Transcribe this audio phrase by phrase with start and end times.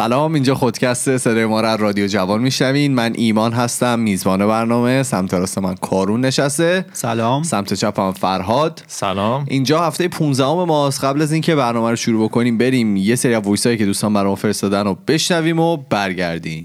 [0.00, 2.94] سلام اینجا خودکست صدای ما را رادیو جوان میشنوین.
[2.94, 6.84] من ایمان هستم میزبان برنامه سمت راست من کارون نشسته.
[6.92, 7.42] سلام.
[7.42, 8.82] سمت چپم فرهاد.
[8.86, 9.44] سلام.
[9.48, 11.04] اینجا هفته 15 ماست.
[11.04, 14.34] قبل از اینکه برنامه رو شروع بکنیم بریم یه سری از وایسایی که دوستان برام
[14.34, 16.64] فرستادن رو بشنویم و برگردیم.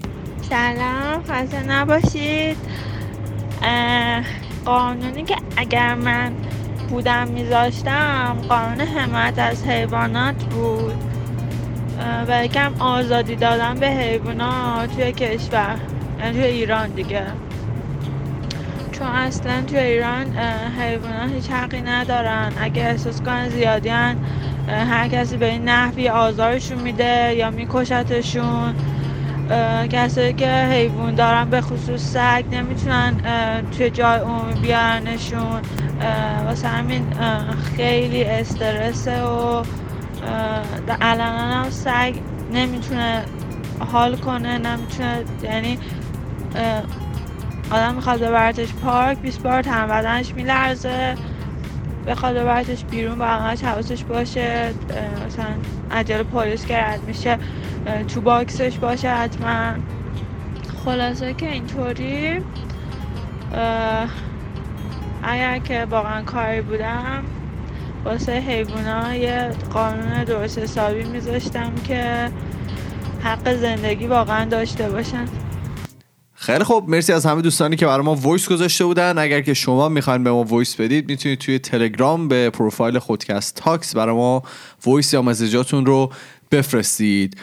[0.50, 1.22] سلام.
[1.28, 2.56] خسته نباشید.
[4.64, 6.32] قانونی که اگر من
[6.90, 11.15] بودم میذاشتم قانون حمایت از حیوانات بود.
[12.28, 15.76] و یکم آزادی دادن به حیوانات توی کشور
[16.20, 17.22] یعنی توی ایران دیگه.
[18.92, 20.26] چون اصلا توی ایران
[20.80, 22.52] حیوانات هیچ حقی ندارن.
[22.60, 24.16] اگه احساس کنن زیادیان
[24.68, 28.74] هر کسی به این نحوی آزارشون میده یا میکشتشون.
[29.90, 33.16] کسایی که حیوان دارن به خصوص سگ نمی‌تونن
[33.76, 35.60] توی جای عمومی بیارنشون.
[36.46, 37.06] واسه همین
[37.76, 39.62] خیلی استرسه و
[41.00, 42.14] علنا هم سگ
[42.52, 43.24] نمی‌تونه
[43.92, 45.78] حال کنه نمی‌تونه یعنی
[47.70, 51.14] آدم می‌خواد ببرتش پارک 20 بار تن بدنش میلرزه
[52.06, 54.74] بخواد ببرتش بیرون با حواسش باشه
[55.26, 55.46] مثلا
[55.90, 57.38] عجله پلیس که رد میشه
[58.08, 59.72] تو باکسش باشه حتما.
[60.84, 62.42] خلاصه که اینطوری
[65.22, 67.24] اگر که واقعا کاره‌ای بودم
[68.06, 72.30] واسه حیوونا یه قانون درست حسابی میذاشتم که
[73.22, 75.24] حق زندگی واقعا داشته باشن.
[76.34, 76.88] خیلی خوب.
[76.88, 79.18] مرسی از همه دوستانی که برای ما voice گذاشته بودن.
[79.18, 83.96] اگر که شما می‌خواین به ما voice بدید می‌تونید توی تلگرام به پروفایل خودکست Talks
[83.96, 84.42] برای ما
[84.86, 86.12] voice یا message اتون رو
[86.50, 87.36] بفرستید.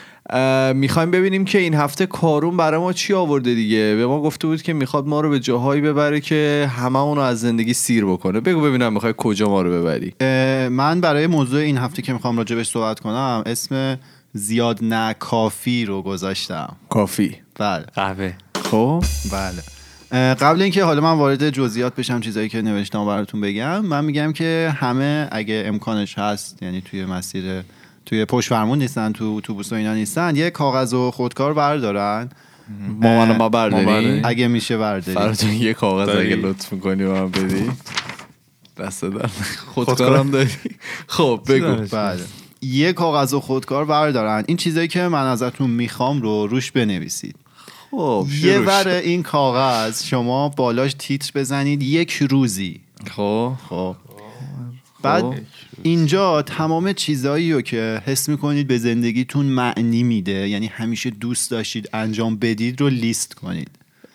[0.75, 4.61] می‌خوایم ببینیم که این هفته کارون برای ما چی آورده دیگه؟ به ما گفته بود
[4.61, 8.39] که می‌خواد ما رو به جاهایی ببره که هممون رو از زندگی سیر بکنه.
[8.39, 10.13] بگو ببینم می‌خوای کجا ما رو ببری.
[10.69, 13.99] من برای موضوع این هفته که می‌خوام راجبش صحبت کنم اسم
[14.33, 16.75] زیاد نه کافی رو گذاشتم.
[16.89, 17.35] کافی.
[17.55, 17.85] بله.
[17.95, 18.33] قهوه.
[18.63, 19.63] خب؟ بله.
[20.33, 24.73] قبل اینکه حالا من وارد جزئیات بشم چیزایی که نوشتم براتون بگم من میگم که
[24.77, 27.43] همه اگه امکانش هست یعنی توی مسیر
[28.05, 32.29] توی پشت فرمون نیستن تو اتوبوس و اینا نیستن یه کاغذ و خودکار بردارن.
[33.01, 33.85] ما منو ما برداریم.
[33.85, 34.21] برداریم.
[34.25, 37.71] اگه میشه بردارید فراتون یه کاغذ؟ اگه لطف می‌کنی به من بدی.
[38.77, 39.29] دست در
[39.73, 40.49] خودکارم داری.
[41.07, 42.19] خب بگو؟ بله.
[42.61, 44.43] یه کاغذ و خودکار بردارن.
[44.47, 47.35] این چیزایی که من ازتون می‌خوام رو روش بنویسید.
[47.91, 48.87] خب یه ور.
[48.87, 51.83] این کاغذ شما بالاش تیتر بزنید.
[51.83, 52.81] یک روزی.
[53.15, 53.95] خب خب.
[55.03, 55.41] بعد
[55.83, 60.49] اینجا تمام چیزایی رو که حس می‌کنید به زندگیتون معنی میده.
[60.49, 63.69] یعنی همیشه دوست داشتید انجام بدید رو لیست کنید.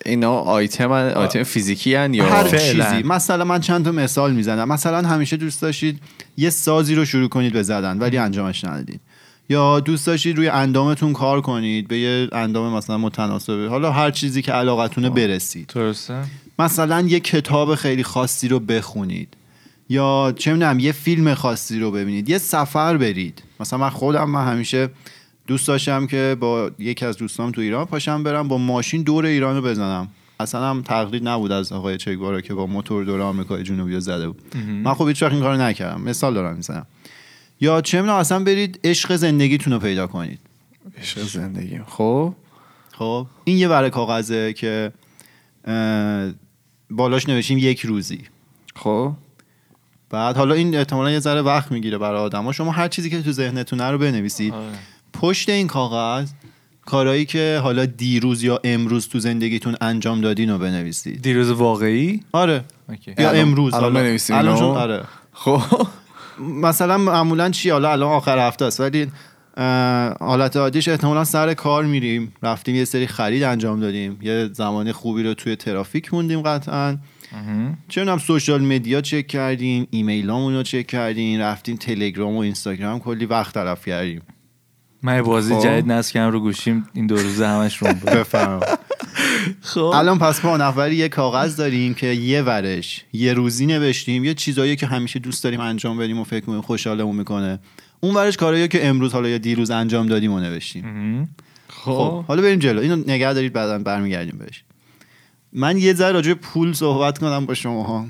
[0.05, 2.91] اینا آیتم آیتم فیزیکی هن یا هر فعلا.
[2.91, 3.03] چیزی.
[3.03, 4.67] مثلا من چند تا مثال می‌زنم.
[4.67, 5.99] مثلا همیشه دوست داشتید
[6.37, 9.01] یه سازی رو شروع کنید به زدن ولی انجامش ندادید.
[9.49, 13.67] یا دوست داشتید روی اندامتون کار کنید به یه اندام مثلا متناسبه.
[13.67, 15.71] حالا هر چیزی که علاقتونه برسید.
[15.75, 16.23] درسته.
[16.59, 19.27] مثلا یه کتاب خیلی خاصی رو بخونید.
[19.89, 23.43] یا چه می‌دونم یه فیلم خاصی رو ببینید یه سفر برید.
[23.59, 24.89] مثلا من خودم من همیشه
[25.47, 29.55] دوست داشتم که با یکی از دوستام تو ایران پاشم برم با ماشین دور ایران
[29.55, 30.07] رو بزنم.
[30.39, 34.27] اصلا هم تقلید نبود از آقای چگوارا که با موتور دور آمریکای جنوبی رو زده
[34.27, 34.55] بود.
[34.83, 36.01] من خب هیچ این کارو نکردم.
[36.01, 36.85] مثال دارم می‌زنم
[37.61, 40.39] یا چه می‌دونم اصلا برید عشق زندگیتون رو پیدا کنید.
[40.97, 41.79] عشق زندگی.
[41.87, 42.33] خب.
[42.91, 43.27] خب.
[43.43, 44.91] این یه ورق کاغذه که
[46.89, 48.21] بالاش نوشیم یک روزی.
[48.75, 49.13] خب.
[50.09, 53.31] بعد حالا این احتمالا یه ذره وقت می‌گیره برای آدما شما هر چیزی که تو
[53.31, 54.65] ذهنتونه رو بنویسید آره.
[55.13, 56.31] پشت این کاغذ
[56.85, 61.21] کارهایی که حالا دیروز یا امروز تو زندگیتون انجام دادین رو بنویسید.
[61.21, 62.63] دیروز واقعی؟ آره.
[62.89, 63.13] OK.
[63.17, 64.17] یا امروز الان؟
[64.55, 65.03] چون- آره.
[65.33, 65.61] خب.
[66.39, 68.79] مثلا معمولا چی؟ حالا الان آخر هفته است.
[68.79, 69.07] ولی
[70.19, 72.33] حالت عادیش احتمالا سر کار میریم.
[72.43, 74.19] رفتیم یه سری خرید انجام دادیم.
[74.21, 76.97] یه زمان خوبی رو توی ترافیک موندیم قطعا.
[77.87, 83.25] چه می‌دونم social media چک کردیم ایمیلامون رو چک کردیم رفتیم تلگرام و اینستاگرام کلی
[83.25, 84.21] وقت تلف کردیم.
[85.01, 85.63] من بازی خب.
[85.63, 88.59] جدید نصب کردم رو گوشیم این دو روزه همش رو بفرم
[89.61, 89.79] خب.
[89.79, 94.75] الان پس ما نفری یه کاغذ داریم که یه ورش یه روزی نوشتیم یه چیزایی
[94.75, 97.59] که همیشه دوست داریم انجام بدیم و فکر کنیم خوشحالمون می‌کنه.
[97.99, 100.83] اون ورش کارهایی که امروز حالا یا دیروز انجام دادیم و نوشتیم.
[101.67, 101.91] خب.
[101.91, 102.81] خب حالا بریم جلو.
[102.81, 104.63] اینو نگه دارید بعدا برمیگردیم بهش.
[105.53, 108.05] من یه ذره راجع به پول صحبت کنم با شما ها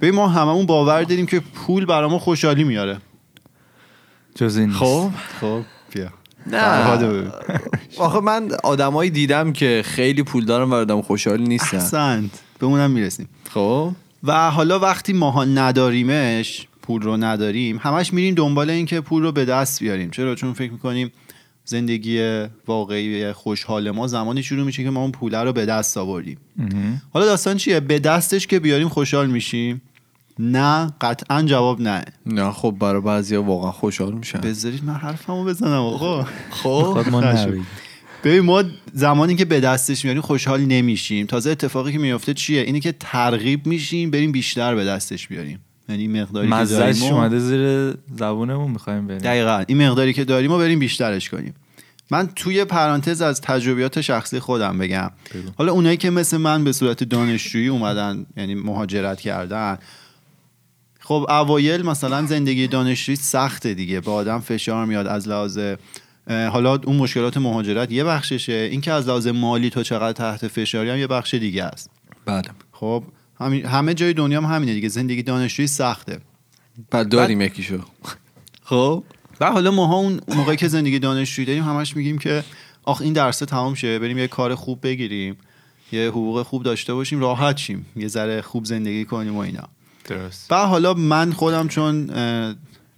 [0.00, 2.98] ببین ما هممون باور داریم که پول برای ما خوشحالی میاره.
[4.34, 4.78] جز این نیست.
[4.78, 5.10] خب؟
[5.40, 5.62] خب
[5.92, 6.08] بیا.
[6.46, 7.30] نه.
[7.98, 11.76] آخه من آدمایی دیدم که خیلی پول دارن و آدم خوشحالی نیستن.
[11.76, 12.30] احسنت.
[12.58, 13.28] به اونم می‌رسیم.
[13.54, 13.92] خب؟
[14.24, 19.32] و حالا وقتی ماها نداریمش پول رو نداریم همش میریم دنبال این که پول رو
[19.32, 20.10] به دست بیاریم.
[20.10, 21.12] چرا؟ چون فکر می‌کنیم
[21.66, 26.38] زندگی واقعی خوشحال ما زمانی شروع میشه که ما اون پوله رو به دست آوردیم.
[27.12, 29.82] حالا داستان چیه؟ به دستش که بیاریم خوشحال میشیم؟
[30.38, 32.04] نه قطعا جواب نه.
[32.26, 34.40] نه خب برای بعضیا واقعا خوشحال میشن.
[34.40, 36.26] بذارید من حرفمو بزنم آقا.
[36.50, 37.02] خب.
[37.02, 37.16] خشم.
[37.16, 37.66] نبید
[38.24, 41.26] ببین ما زمانی که به دستش میاریم خوشحال نمیشیم.
[41.26, 45.58] تازه اتفاقی که میفته چیه؟ اینه که ترغیب میشیم بریم بیشتر به دستش بیاریم.
[45.88, 49.18] یعنی مقداری که داریم اومده زیر زبونمون می‌خوایم بریم.
[49.18, 51.54] دقیقا این مقداری که داریم و بریم بیشترش کنیم.
[52.10, 55.10] من توی پرانتز از تجربیات شخصی خودم بگم.
[55.34, 55.50] بگو.
[55.58, 59.78] حالا اونایی که مثل من به صورت دانشجویی اومدن یعنی مهاجرت کردن
[61.00, 64.00] خب اوایل مثلا زندگی دانشجویی سخته دیگه.
[64.00, 65.58] به آدم فشار میاد از لحاظ
[66.28, 68.52] حالا اون مشکلات مهاجرت یه بخششه.
[68.52, 71.90] اینکه از لحاظ مالی تو چقدر تحت فشاری هم یه بخش دیگه است.
[72.24, 72.42] بله.
[72.72, 73.04] خب
[73.40, 74.88] همه جای دنیا هم همینه دیگه.
[74.88, 76.20] زندگی دانشجویی سخته.
[76.90, 77.78] بعد داریم یکیشو.
[78.64, 79.04] خب.
[79.40, 82.44] و حالا ماها اون موقعی که زندگی دانشجویی داریم همش میگیم که
[82.84, 83.98] آخ این درسه تمام شه.
[83.98, 85.36] بریم یه کار خوب بگیریم.
[85.92, 87.20] یه حقوق خوب داشته باشیم.
[87.20, 87.86] راحت شیم.
[87.96, 89.68] یه ذره خوب زندگی کنیم و اینا.
[90.04, 90.52] درست.
[90.52, 92.10] و حالا من خودم چون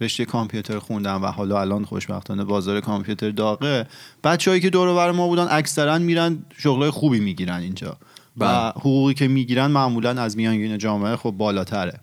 [0.01, 3.87] رشته کامپیوتر خوندم و حالا الان خوشبختانه بازار کامپیوتر داغه
[4.23, 7.97] بچههایی که دور و بر ما بودن اکثرا میرن شغلای خوبی می‌گیرن اینجا.
[8.39, 8.69] و بله.
[8.69, 11.99] حقوقی که می‌گیرن معمولا از میانگین جامعه خب بالاتره.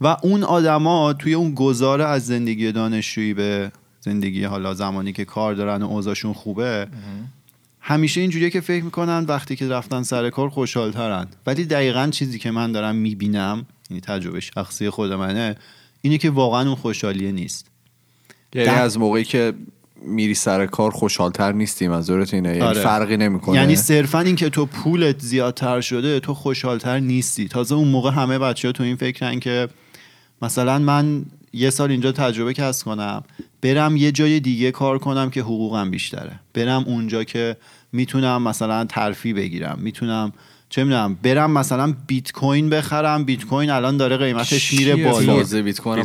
[0.00, 5.54] و اون آدما توی اون گذار از زندگی دانشجویی به زندگی حالا زمانی که کار
[5.54, 6.88] دارن و اوضاعشون خوبه
[7.80, 11.26] همیشه اینجوریه که فکر می‌کنن وقتی که رفتن سر کار خوشحالترن.
[11.46, 15.56] ولی دقیقا چیزی که من دارم می‌بینم یعنی تجربه شخصی خود منه
[16.02, 17.66] اینه که واقعا اون خوشحالیه نیست.
[18.54, 19.52] یعنی از موقعی که
[20.06, 22.48] میری سر کار خوشحالتر نیستی منظورت اینه.
[22.48, 22.80] یعنی آره.
[22.80, 23.56] فرقی نمی‌کنه.
[23.56, 27.48] یعنی صرفا این که تو پولت زیادتر شده تو خوشحالتر نیستی.
[27.48, 29.68] تازه اون موقع همه بچه ها تو این فکرن که
[30.42, 33.22] مثلا من یه سال اینجا تجربه کسب کنم
[33.62, 36.40] برم یه جای دیگه کار کنم که حقوقم بیشتره.
[36.54, 37.56] برم اونجا که
[37.92, 40.32] می‌تونم مثلا ترفی بگیرم می‌تونم
[40.72, 45.62] چه می‌دونم برم مثلا بیت کوین بخرم بیت کوین الان داره قیمتش میره بالا.
[45.62, 46.04] بیت کوین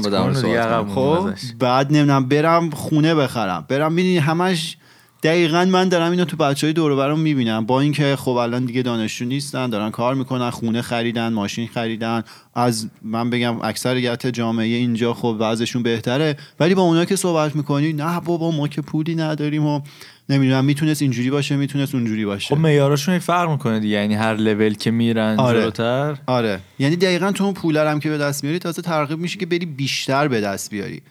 [0.95, 1.29] خب.
[1.59, 3.65] بعد نمی‌دونم برم خونه بخرم.
[3.69, 4.77] برم ببینید همش
[5.23, 7.65] دقیقا من دارم اینو تو بچه های دور برام می‌بینم.
[7.65, 12.23] با اینکه خب الان دیگه دانشجو نیستن دارن کار می‌کنن خونه خریدن ماشین خریدن.
[12.55, 16.37] از من بگم اکثریت جامعه اینجا خب وضعشون بهتره.
[16.59, 19.81] ولی با اونا که صحبت می‌کنی نه بابا ما که پولی نداریم و
[20.29, 22.56] نمی‌دونم می‌تونست اینجوری باشه می‌تونست اونجوری باشه.
[22.56, 25.62] خب معیاراشون یه فرق می‌کنه دیگه یعنی هر لول که میرن آره.
[25.62, 26.18] جلوتر.
[26.25, 26.59] آره.
[26.79, 30.27] یعنی دقیقا تو اون هم که به دست میاری تازه ترغیب میشه که بری بیشتر
[30.27, 31.01] به دست بیاری.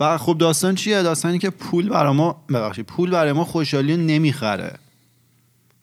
[0.00, 4.72] و خب داستان چیه؟ داستانی که پول برای ما ببخشید پول برای ما خوشحالی نمی‌خره.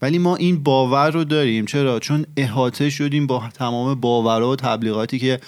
[0.01, 1.65] ولی ما این باور رو داریم.
[1.65, 5.39] چرا؟ چون احاطه شدیم با تمام باورها و تبلیغاتی که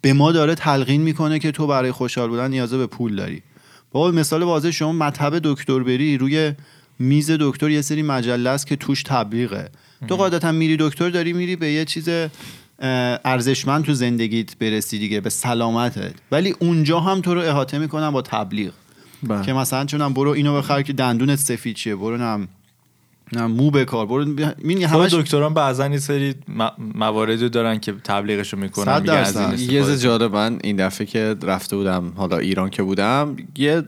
[0.00, 3.42] به ما داره تلقین می‌کنه که تو برای خوشحال بودن نیازه به پول داری.
[3.92, 6.52] بابا مثال واضح شما مطب دکتر بری روی
[6.98, 9.68] میز دکتر یه سری مجله است که توش تبلیغه.
[10.08, 12.08] تو قاعدتا میری دکتر داری میری به یه چیز
[13.24, 16.14] ارزشمند تو زندگیت برسی دیگه به سلامتت.
[16.32, 18.72] ولی اونجا هم تو رو احاطه می‌کنن با تبلیغ.
[19.22, 19.44] بله.
[19.44, 22.48] که مثلا چونم برو اینو بخر که دندونت سفید چیه برو نم.
[23.32, 24.24] نه مو بکار برو
[24.58, 26.34] می خب همش دکتران بعضا یه سری
[26.94, 31.06] مواردی دارن که تبلیغشو می‌کنن صد میگن از این یه چیز جالب من این دفعه
[31.06, 33.82] که رفته بودم حالا ایران که بودم یه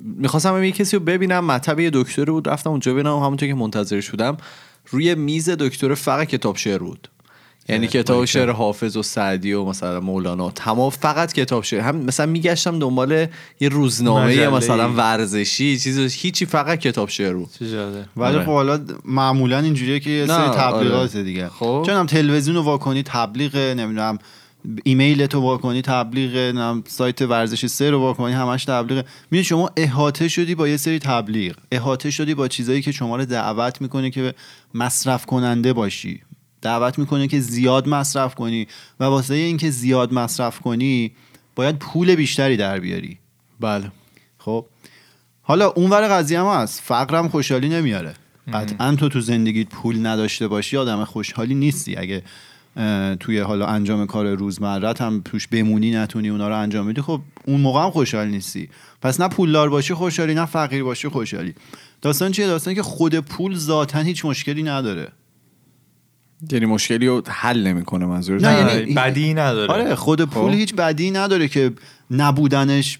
[0.00, 4.10] می‌خواستم یه کسی رو ببینم مطب یه دکتری بود رفتم اونجا ببینم همونطور که منتظرش
[4.10, 4.36] بودم
[4.90, 7.08] روی میز دکتر فقط کتاب شعر بود.
[7.68, 8.24] یعنی کتاب.
[8.24, 13.26] شعر حافظ و سعدی و مثلا مولانا تمام فقط کتاب شعر هم مثلا میگشتم دنبال
[13.60, 14.48] یه روزنامه.
[14.48, 17.50] مثلا ورزشی چیز هیچی فقط کتاب شعر بود.
[18.16, 18.44] ولی آره.
[18.44, 21.24] خب حالا معمولا اینجوریه که یه سری تبلیغات آره.
[21.24, 21.82] دیگه خب.
[21.86, 24.18] چون هم تلویزیون رو واکنی تبلیغ نمی‌دونم
[24.84, 26.54] ایمیل تو واکنی تبلیغ
[26.86, 31.54] سایت ورزش سه رو واکنی همش تبلیغ می‌دونی شما احاطه شدی با یه سری تبلیغ
[31.72, 34.34] احاطه شدی با چیزایی که شما رو دعوت می‌کنه که
[34.74, 36.20] مصرف کننده باشی
[36.62, 38.66] دعوت می‌کنه که زیاد مصرف کنی
[39.00, 41.12] و واسه اینکه زیاد مصرف کنی
[41.54, 43.18] باید پول بیشتری در بیاری.
[43.60, 43.92] بله.
[44.38, 44.66] خب.
[45.42, 46.82] حالا اونور قضیه هم هست.
[46.84, 48.14] فقرم خوشحالی نمیاره.
[48.52, 51.96] قطعا تو تو زندگیت پول نداشته باشی آدم خوشحالی نیستی.
[51.96, 52.22] اگه
[53.20, 57.60] توی حالا انجام کار روزمرت هم توش بمونی نتونی اونا رو انجام بدی خب اون
[57.60, 58.68] موقع هم خوشحال نیستی.
[59.02, 61.54] پس نه پولدار باشی خوشحالی نه فقیر باشی خوشحالی.
[62.02, 65.12] داستان چیه؟ داستان که خود پول ذاتا هیچ مشکلی نداره.
[66.50, 70.58] یعنی مشکلی رو حل نمی‌کنه منظور نه، یعنی- بدی نداره آره خود پول خب.
[70.58, 71.72] هیچ بدی نداره که
[72.10, 72.98] نبودنش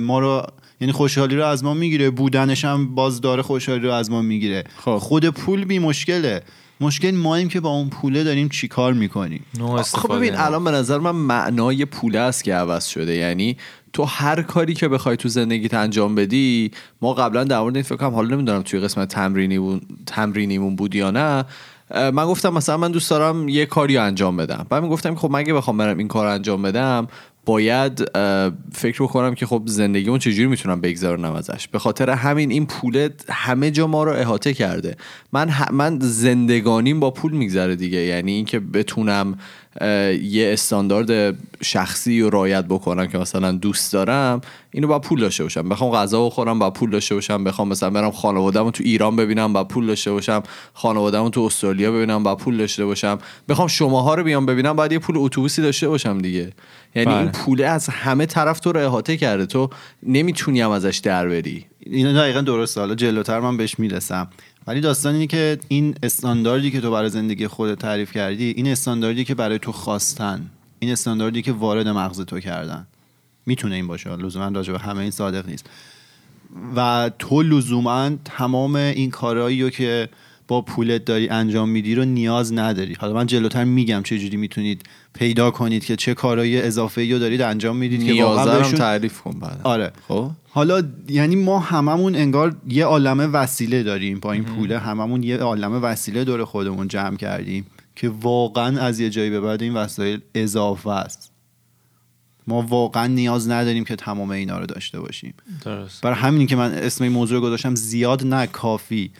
[0.00, 0.42] ما رو
[0.80, 4.64] یعنی خوشحالی رو از ما می‌گیره بودنش هم باز داره خوشحالی رو از ما می‌گیره
[4.84, 4.98] خب.
[4.98, 6.42] خود پول بی مشکله
[6.80, 9.44] مشکل ماییم که با اون پوله داریم چیکار می‌کنیم
[9.84, 10.46] خب ببین نه.
[10.46, 13.56] الان به نظر من معنای پول است که عوض شده یعنی
[13.92, 16.70] تو هر کاری که بخوای تو زندگیت انجام بدی
[17.02, 20.94] ما قبلا در مورد این فکر کنم حالا نمی‌دونم توی قسمت تمرینی بود تمرینیمون بود
[20.94, 21.44] یا نه
[21.94, 24.66] من گفتم مثلا من دوست دارم یه کاری انجام بدم.
[24.70, 27.08] بعد گفتم خب مگه بخوام برم این کار انجام بدم
[27.46, 28.10] باید
[28.72, 31.68] فکر بکنم که خب زندگیمون چجوری می‌تونم بگذرونم ازش.
[31.68, 34.96] به خاطر همین این پول همه جا ما رو احاطه کرده.
[35.32, 37.98] من من زندگانیم با پول میگذره دیگه.
[37.98, 39.38] یعنی اینکه بتونم
[40.22, 45.68] یه استاندارد شخصی رو رعایت بکنم که مثلا دوست دارم اینو با پول داشته باشم.
[45.68, 47.44] بخوام غذا بخورم با پول داشته باشم.
[47.44, 50.42] بخوام مثلا برم خانواده‌مو تو ایران ببینم با پول داشته باشم.
[50.74, 53.18] خانواده‌مو تو استرالیا ببینم با پول داشته باشم.
[53.48, 56.52] بخوام شماها رو بیام ببینم باید یه پول اتوبوسی داشته باشم دیگه.
[56.94, 57.16] یعنی بله.
[57.16, 59.46] این پوله از همه طرف تو رو احاطه کرده.
[59.46, 59.70] تو
[60.02, 61.66] نمی‌تونی هم ازش در بری.
[61.80, 62.80] این دقیقا درسته.
[62.80, 64.28] حالا جلوتر من بهش می‌رسم.
[64.66, 69.24] ولی داستان اینه که این استانداردی که تو برای زندگی خودت تعریف کردی این استانداردی
[69.24, 72.86] که برای تو خواستن این استانداردی که وارد مغز تو کردن
[73.46, 74.16] می‌تونه این باشه.
[74.16, 75.66] لزوما راجع به همه این صادق نیست.
[76.76, 80.08] و تو لزوما تمام این کارهایی رو که
[80.52, 82.94] با پولت داری انجام میدی رو نیاز نداری.
[82.94, 84.82] حالا من جلوتر میگم چه جوری می‌تونید
[85.14, 89.20] پیدا کنید که چه کارهای اضافه ای رو دارید انجام می‌دید که واقعا بهشون تعریف
[89.20, 89.60] کن بعد.
[89.62, 89.92] آره.
[90.08, 90.30] خب.
[90.50, 94.78] حالا یعنی ما هممون انگار یه عالمه وسیله داریم با این پوله.
[94.78, 97.66] هممون یه عالمه وسیله دور خودمون جمع کردیم
[97.96, 101.32] که واقعا از یه جایی به بعد این وسایل اضافه است.
[102.46, 105.34] ما واقعا نیاز نداریم که تمام اینا رو داشته باشیم.
[105.64, 106.02] درست.
[106.02, 109.10] برای همین که من اسم این موضوع گذاشتم زیاد نه کافی.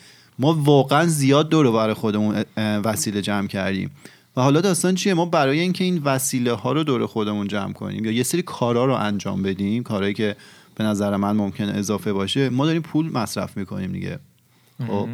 [0.43, 3.91] ما واقعا زیاد دور بر خودمون وسیله جمع کردیم.
[4.37, 8.05] و حالا داستان چیه؟ ما برای اینکه این وسیله ها رو دور خودمون جمع کنیم
[8.05, 10.37] یا یه سری کارا رو انجام بدیم کارهایی که
[10.75, 14.19] به نظر من ممکنه اضافه باشه ما داریم پول مصرف می‌کنیم دیگه.
[14.89, 15.09] خب.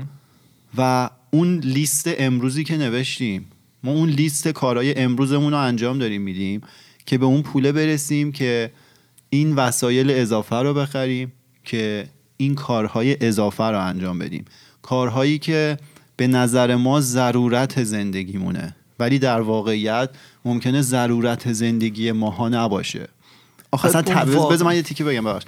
[0.78, 3.46] و اون لیست امروزی که نوشتیم
[3.84, 6.60] ما اون لیست کارهای امروزمون رو انجام داریم میدیم
[7.06, 8.72] که به اون پوله برسیم که
[9.30, 11.32] این وسایل اضافه رو بخریم
[11.64, 14.44] که این کارهای اضافه رو انجام بدیم.
[14.92, 15.76] کارهایی که
[16.16, 18.76] به نظر ما ضرورت زندگیمونه.
[18.98, 20.10] ولی در واقعیت
[20.44, 23.08] ممکنه ضرورت زندگی ماها نباشه.
[23.70, 25.44] آخه اصلا اون ت- واقع- بذار من یه تیکه بگم ببخش.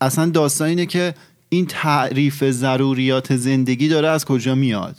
[0.00, 1.14] اصلا داستان اینه که
[1.48, 4.96] این تعریف ضروریات زندگی داره از کجا میاد؟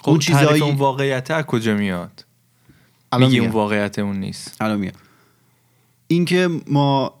[0.00, 2.24] خب اون چیزایی- اون واقعیت از کجا میاد؟
[3.12, 3.50] الان میگی اون.
[3.50, 4.56] واقعیت اون نیست.
[4.62, 4.92] الان میگم.
[6.06, 7.14] اینکه ما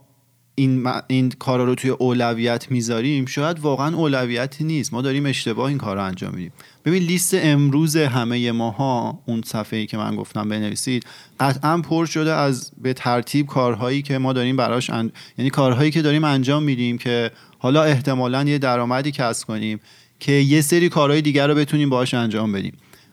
[0.58, 4.92] این این کارا رو توی اولویت می‌ذاریم شاید واقعا اولویتی نیست.
[4.92, 6.52] ما داریم اشتباه این کار رو انجام میدیم.
[6.84, 11.04] ببین لیست امروز همه ماها اون صفحه ای که من گفتم بنویسید
[11.40, 15.12] قطعا پر شده از به ترتیب کارهایی که ما داریم براش ان...
[15.38, 19.80] یعنی کارهایی که داریم انجام میدیم که حالا احتمالا یه درآمدی کسب کنیم
[20.20, 22.72] که یه سری کارهای دیگر رو بتونیم باهاش انجام بدیم.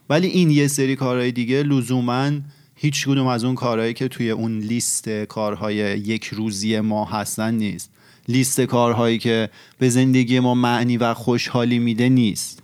[0.09, 2.31] ولی این یه سری کارهای دیگه لزوما
[2.75, 7.91] هیچ کدوم از اون کارهایی که توی اون لیست کارهای یک روزی ما هستن نیست.
[8.27, 12.61] لیست کارهایی که به زندگی ما معنی و خوشحالی میده نیست.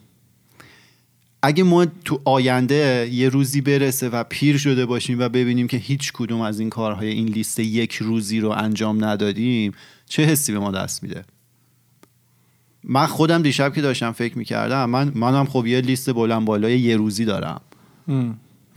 [1.43, 6.11] اگه ما تو آینده یه روزی برسه و پیر شده باشیم و ببینیم که هیچ
[6.13, 9.71] کدوم از این کارهای این لیست یک روزی رو انجام ندادیم
[10.05, 11.23] چه حسی به ما دست میده؟
[12.83, 16.97] من خودم دیشب که داشتم فکر می‌کردم من منم خب یه لیست بلند بالای یه
[16.97, 17.61] روزی دارم.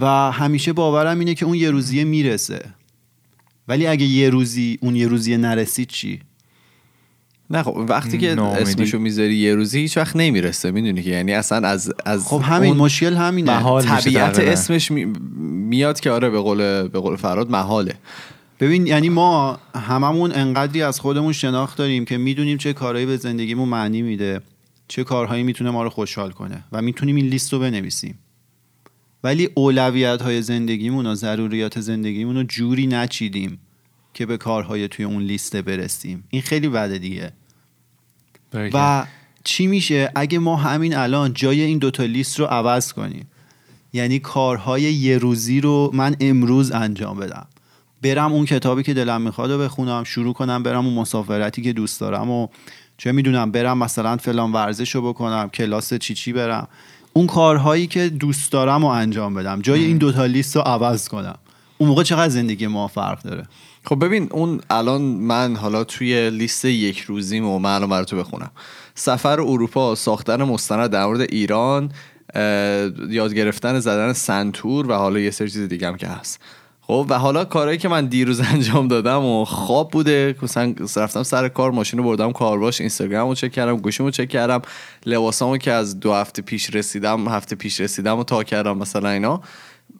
[0.00, 2.64] و همیشه باورم اینه که اون یه روزیه می‌رسه.
[3.68, 6.20] ولی اگه یه روزی اون یه روزیه نرسید چی؟
[7.50, 8.40] نه خب وقتی که.
[8.40, 12.68] اسمشو می‌ذاری یه روزی هیچ وقت نمی‌رسه می‌دونی که؟ یعنی اصلا از از خب همین
[12.68, 13.80] اون مشکل همینه.
[13.82, 14.38] طبیعت.
[14.38, 15.04] اسمش می-
[15.44, 17.94] میاد که آره به قول به قول فراد محاله.
[18.60, 23.68] ببین یعنی ما هممون انقدری از خودمون شناخت داریم که می‌دونیم چه کارهایی به زندگیمون
[23.68, 24.40] معنی میده
[24.88, 28.18] چه کارهایی می‌تونه ما رو خوشحال کنه و می‌تونیم این لیست رو بنویسیم.
[29.24, 33.58] ولی اولویت های زندگیمون و ضروریات زندگیمون رو جوری نچیدیم
[34.14, 36.24] که به کارهای توی اون لیست برسیم.
[36.30, 37.32] این خیلی بده دیگه.
[38.54, 39.06] و
[39.44, 43.26] چی میشه؟ اگه ما همین الان جای این دوتا لیست رو عوض کنیم
[43.92, 47.46] یعنی کارهای یه روزی رو من امروز انجام بدم.
[48.02, 52.00] برم اون کتابی که دلم می‌خواد رو بخونم شروع کنم برم اون مسافرتی که دوست
[52.00, 52.48] دارم و
[52.98, 56.68] چه می‌دونم برم مثلا فلان ورزش رو بکنم کلاس چی چی برم.
[57.16, 59.60] اون کارهایی که دوست دارم رو انجام بدم.
[59.60, 61.38] جای این دوتا لیست رو عوض کنم.
[61.78, 63.44] اون موقع چقدر زندگی ما فرق داره؟
[63.84, 68.50] خب ببین اون الان من حالا توی لیست یک روزیم و من الان براتو بخونم.
[68.94, 71.92] سفر اروپا ساختن مستند در مورد ایران
[73.10, 76.40] یاد گرفتن زدن سنتور و حالا یه سری چیز دیگه هم که هست.
[76.86, 80.34] خب و حالا کارهایی که من دیروز انجام دادم و خواب بوده.
[80.42, 84.62] مثلا رفتم سر کار ماشین رو بردم کارواش اینستاگرام رو چک کردم گوشیمو چک کردم
[85.06, 89.40] لباسامو که از دو هفته پیش رسیدم هفته پیش رسیدم و تا کردم مثلا اینا.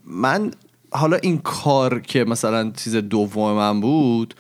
[0.05, 0.51] من
[0.91, 4.35] حالا این کار که مثلا چیز دوم من بود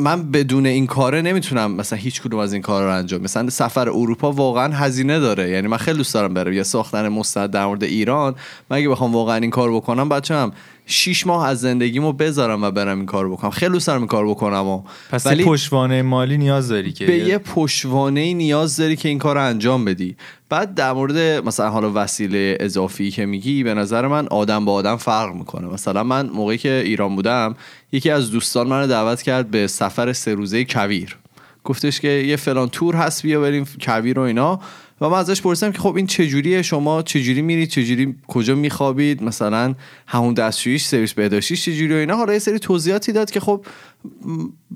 [0.00, 3.88] من بدون این کاره نمی‌تونم مثلا هیچ کدوم از این کار رو انجام مثلا سفر
[3.88, 5.50] اروپا واقعا هزینه داره.
[5.50, 6.52] یعنی من خیلی دوست دارم برم.
[6.52, 8.34] یا ساختن مستعد در مورد ایران.
[8.70, 10.52] مگه بخوام واقعا این کار بکنم بچه‌م
[10.90, 13.50] 6 ماه از زندگیمو بذارم و برم این کار بکنم.
[13.50, 17.18] خیلی دوست دارم این کار بکنم و پس ولی پشوانه مالی نیاز داری که به
[17.18, 20.16] یه پشوانه نیاز داری که این کار رو انجام بدی.
[20.48, 24.96] بعد در مورد مثلا حالا وسیله اضافی که میگی به نظر من آدم با آدم
[24.96, 25.66] فرق می‌کنه.
[25.68, 27.54] مثلا من موقعی که ایران بودم
[27.92, 31.16] یکی از دوستان منو دعوت کرد به سفر سه روزه کویر.
[31.64, 34.60] گفتش که یه فلان تور هست بیا بریم کویر و اینا.
[35.00, 39.74] و من ازش پرسیدم که خب این چجوریه؟ شما چجوری میرید چجوری کجا میخوابید؟ مثلا
[40.06, 42.16] همون دستشویش سرویس بهداشتیش چجوری و اینا.
[42.16, 43.64] حالا یه سری توضیحاتی داد که خب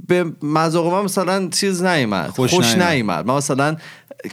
[0.09, 2.29] به مذاق من مثلا چیز نیومد.
[2.31, 3.27] خوش خوش, نیومد.
[3.27, 3.77] من مثلا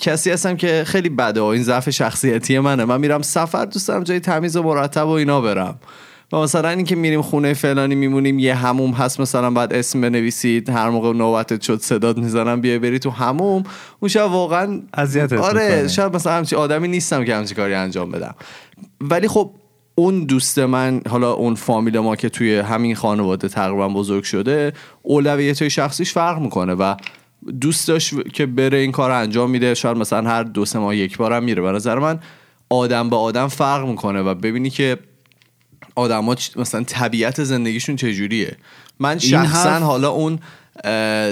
[0.01, 2.85] کسی هستم که خیلی بده و این ضعف شخصیتی منه.
[2.85, 5.79] من میرم سفر دوست دارم جای تمیز و مرتب و اینا برم.
[6.33, 10.89] و مثلا اینکه میریم خونه فلانی میمونیم یه هموم هست مثلا بعد اسم بنویسید هر
[10.89, 13.63] موقع نوبتت شد صدات می‌زنم بیا بری تو هموم
[13.99, 15.87] اون شب واقعا اذیتت آره.
[15.87, 18.35] شاید مثلا همچی آدمی نیستم که همچی کاری انجام بدم.
[19.01, 19.51] ولی خب
[19.95, 25.67] اون دوست من حالا اون فامیل ما که توی همین خانواده تقریبا بزرگ شده اولویت
[25.67, 26.95] شخصیش فرق می‌کنه و
[27.61, 29.73] دوست داشت که بره این کار انجام میده.
[29.73, 31.61] شاید مثلا هر دو سه ماه یک بارم میره.
[31.61, 32.19] به نظر من
[32.69, 34.97] آدم به آدم فرق می‌کنه و ببینی که
[35.95, 38.57] آدما مثلا طبیعت زندگیشون چجوریه؟
[38.99, 40.39] من شخصا حرف- حالا اون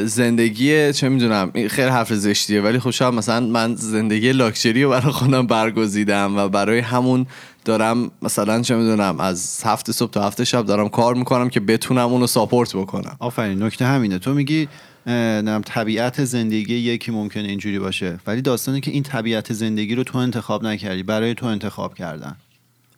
[0.06, 5.12] زندگی چه می‌دونم خیلی حرف زشتیه ولی خب شاید مثلا من زندگی لاکچری رو برای
[5.12, 7.26] خودم برگزیدم و برای همون
[7.66, 12.08] دارم مثلا چه می‌دونم از هفت صبح تا هفت شب دارم کار می‌کنم که بتونم
[12.08, 13.16] اونو ساپورت بکنم.
[13.20, 14.20] آفرین نکته همینه.
[14.20, 14.68] تو میگی
[15.06, 20.18] نمی‌دونم طبیعت زندگی یکی ممکنه اینجوری باشه ولی داستانی که این طبیعت زندگی رو تو
[20.18, 22.36] انتخاب نکردی برای تو انتخاب کردن.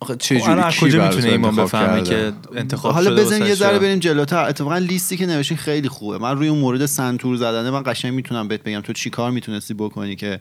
[0.02, 4.00] آخه خب کی کجا می‌تونه تو ایمان بفهمه؟ که انتخاب حالا بزن یه ذره بریم
[4.00, 6.18] جلوتر اتفاقا لیستی که نوشین خیلی خوبه.
[6.18, 8.82] من روی اون مورد سنتور زدنه من قشنگ می‌تونم بهت بگم.
[8.82, 10.40] تو چی کار می‌تونستی بکنی که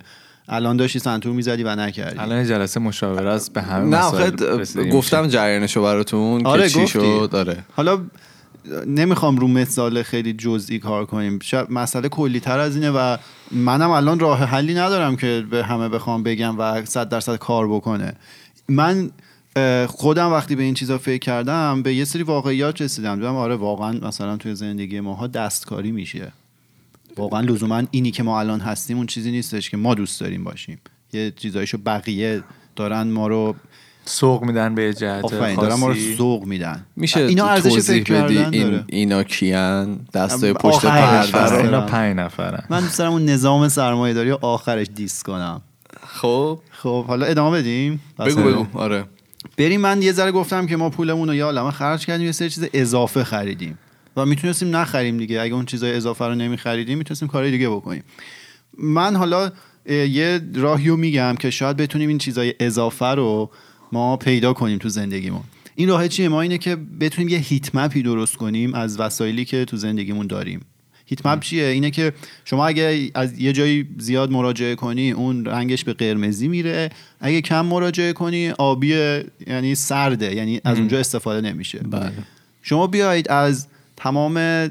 [0.49, 4.90] الان داشتی سنتور می‌زدی و نکردی؟ الان جلسه مشاوره است به همه نه مسائل آخه
[4.90, 5.27] گفتم.
[5.27, 6.92] جریانشو براتون آره، که چی گفتی.
[6.92, 7.99] شد؟ داره حالا
[8.87, 11.38] نمی‌خوام رو مثال خیلی جزئی کار کنیم.
[11.42, 13.16] شاید مسئله کلی تر از اینه و
[13.51, 18.12] منم الان راه حلی ندارم که به همه بخوام بگم و صد درصد کار بکنه.
[18.68, 19.11] من
[19.88, 23.16] خودم وقتی به این چیزا فکر کردم به یه سری واقعیات رسیدم.
[23.16, 26.32] دیدم آره واقعا مثلا توی زندگی ماها دستکاری میشه.
[27.16, 30.80] واقعا لزوما اینی که ما الان هستیم اون چیزی نیستش که ما دوست داریم باشیم.
[31.12, 32.42] یه چیزایشو بقیه
[32.76, 33.54] دارن ما رو
[34.04, 36.16] سوق میدن به جهت آفرین دارن ما رو خاصی.
[36.16, 36.86] ذوق میدن.
[36.96, 38.84] میشه اینا ارزش فکر بدی کردن این.
[38.86, 42.64] اینا کیان؟ دستای پشت پرده اینا پنج نفرن.
[42.70, 45.62] من دوست دارم اون نظام سرمایه داری آخرش دیس کنم.
[46.06, 46.58] خب.
[46.70, 48.66] خب حالا ادامه بدیم؟ بگو بگو.
[48.74, 49.04] آره.
[49.61, 52.51] بریم من یه ذره گفتم که ما پولمون رو یا عالمه خرج کردیم یه سری
[52.51, 53.79] چیز اضافه خریدیم.
[54.16, 55.40] و می‌تونستیم نخریم دیگه.
[55.40, 58.03] اگه اون چیزای اضافه رو نمیخریدیم می‌تونستیم کارهای دیگه بکنیم.
[58.79, 59.53] من حالا
[59.87, 63.51] یه راهی رو میگم که شاید بتونیم این چیزای اضافه رو
[63.92, 65.42] ما پیدا کنیم تو زندگیمون.
[65.75, 69.64] این راه چیه؟ ما اینه که بتونیم یه هیت مپی درست کنیم از وسایلی که
[69.64, 70.61] تو زندگیمون داریم.
[71.11, 72.12] هیت مپ چیه؟ اینه که
[72.44, 76.90] شما اگه از یه جایی زیاد مراجعه کنی اون رنگش به قرمزی میره.
[77.20, 78.88] اگه کم مراجعه کنی آبی
[79.46, 81.79] یعنی سرده یعنی از اونجا استفاده نمیشه.
[81.79, 82.12] بله.
[82.62, 84.68] شما بیایید از تمام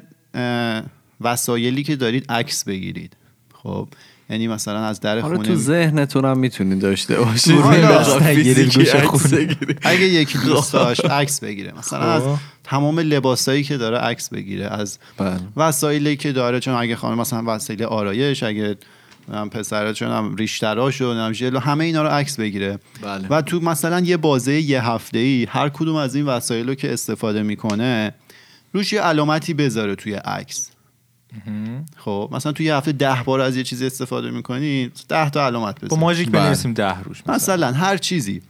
[1.21, 3.13] وسایلی که دارید عکس بگیرید.
[3.53, 3.87] خب.
[4.29, 9.37] یعنی مثلا از در آره خونه تو ذهنتون هم می‌تونید داشته باشید خونه.
[9.37, 9.79] بگیرید.
[9.81, 12.35] اگه یکی دوست داشت عکس بگیره مثلا از خب.
[12.63, 15.39] تمام لباسایی که داره عکس بگیره از بله.
[15.57, 18.77] وسایلی که داره چون اگه خانم مثلا وسایل آرایش اگه
[19.33, 23.27] هم پسره چون هم ریشتراش و نمیشه ژل و همه اینا رو عکس بگیره بله.
[23.29, 26.93] و تو مثلا یه بازه یه هفته ای هر کدوم از این وسایل رو که
[26.93, 28.13] استفاده می‌کنه
[28.73, 30.71] روش یه علامتی بذاره توی عکس
[31.97, 35.79] خب مثلا توی یه هفته ده بار از یه چیزی استفاده می‌کنی ده تا علامت
[35.81, 36.41] با بذار ماژیک بله.
[36.41, 37.35] بنویسیم ده روش مثلا.
[37.35, 38.41] مثلا هر چیزی.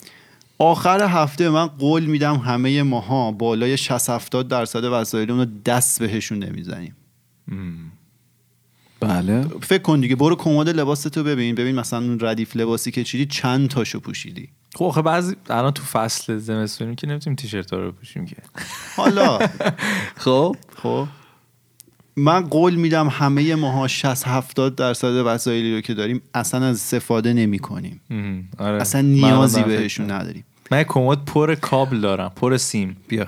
[0.57, 6.43] آخر هفته من قول میدم همه ماها بالای 60 70 درصد وسایلمون رو دست بهشون
[6.43, 6.95] نمی‌زنیم
[8.99, 9.41] بله.
[9.61, 11.55] فکر کن دیگه برو کمد لباستو ببین.
[11.55, 14.49] ببین مثلا اون ردیف لباسی که چیدی چند تاشو پوشیدی.
[14.75, 18.35] خب آخه بعضی الان تو فصل زمستونی که نمی‌تونیم تیشرت رو پوشیم که.
[18.97, 19.39] حالا.
[20.25, 20.55] خب.
[20.83, 21.07] خب.
[22.15, 27.33] من قول میدم همه ماها 60 70 درصد وسایلی رو که داریم اصلا از استفاده
[27.33, 28.01] نمی کنیم.
[28.57, 28.81] آره.
[28.81, 30.45] اصلا نیازی بهشون نداریم.
[30.71, 32.97] من کمد پر کابل دارم پر سیم.
[33.07, 33.27] بیا.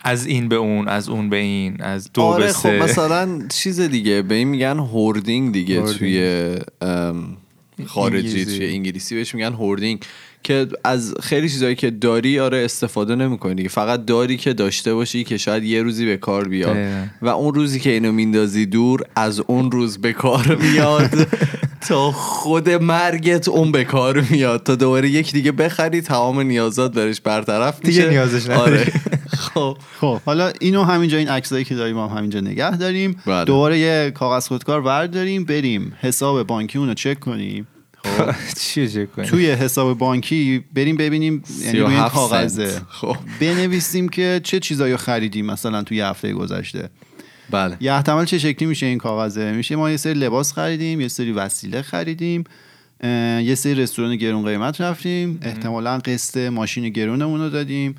[0.00, 3.80] از این به اون از اون به این از دو آره به خب مثلا چیز
[3.80, 5.98] دیگه به این میگن هوردینگ دیگه هوردینگ.
[5.98, 7.36] توی ام،
[7.86, 8.58] خارجی انگلیسی.
[8.58, 10.04] توی انگلیسی بهش میگن هوردینگ.
[10.42, 13.54] که از خیلی چیزایی که داری آره استفاده نمی‌کنی.
[13.54, 16.76] دیگه فقط داری که داشته باشی که شاید یه روزی به کار بیاد.
[17.22, 21.10] و اون روزی که اینو میندازی دور از اون روز به کار میاد.
[21.88, 24.62] تا خود مرگت اون به کار میاد.
[24.62, 28.10] تا دوباره یک دیگه بخری تمام نیازات برش برطرف دیگه میشه.
[28.10, 28.72] نیازش نداری.
[28.72, 28.92] آره.
[29.54, 29.76] خب.
[30.00, 33.16] خب حالا اینو همینجا این عکسایی که داریم هم همینجا نگه داریم.
[33.26, 33.44] بله.
[33.44, 37.66] دوباره یه کاغذ خودکار برداریم بریم حساب بانکی اونو چک کنیم.
[38.60, 42.80] چیه چک کنی؟ توی حساب بانکی بریم ببینیم یعنی روی این 37 کاغذه.
[42.88, 43.16] خب.
[43.40, 46.90] بنویسیم که چه چیزایی رو خریدیم مثلا توی هفته گذشته.
[47.50, 47.76] بله.
[47.80, 51.32] یه احتمال چه شکلی میشه این کاغذه؟ میشه ما یه سری لباس خریدیم یه سری
[51.32, 52.44] وسیله خریدیم
[53.42, 55.38] یه سری رستوران گرون قیمت رفتیم.
[55.42, 57.94] احتمالا قسط ماشین گرونمون رو دادیم.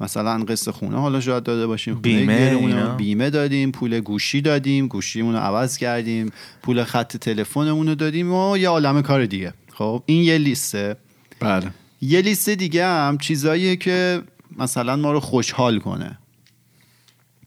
[0.00, 5.40] مثلا قسط خونه حالا شاید داده باشیم بیمه؟ بیمه دادیم پول گوشی دادیم گوشیمون رو
[5.40, 6.32] عوض کردیم
[6.62, 9.54] پول خط تلفنمون رو دادیم و یه عالم کار دیگه.
[9.72, 10.96] خب این یه لیسته.
[11.40, 11.70] بله.
[12.02, 14.22] یه لیست دیگه هم چیزاییه که
[14.58, 16.18] مثلا ما رو خوشحال کنه.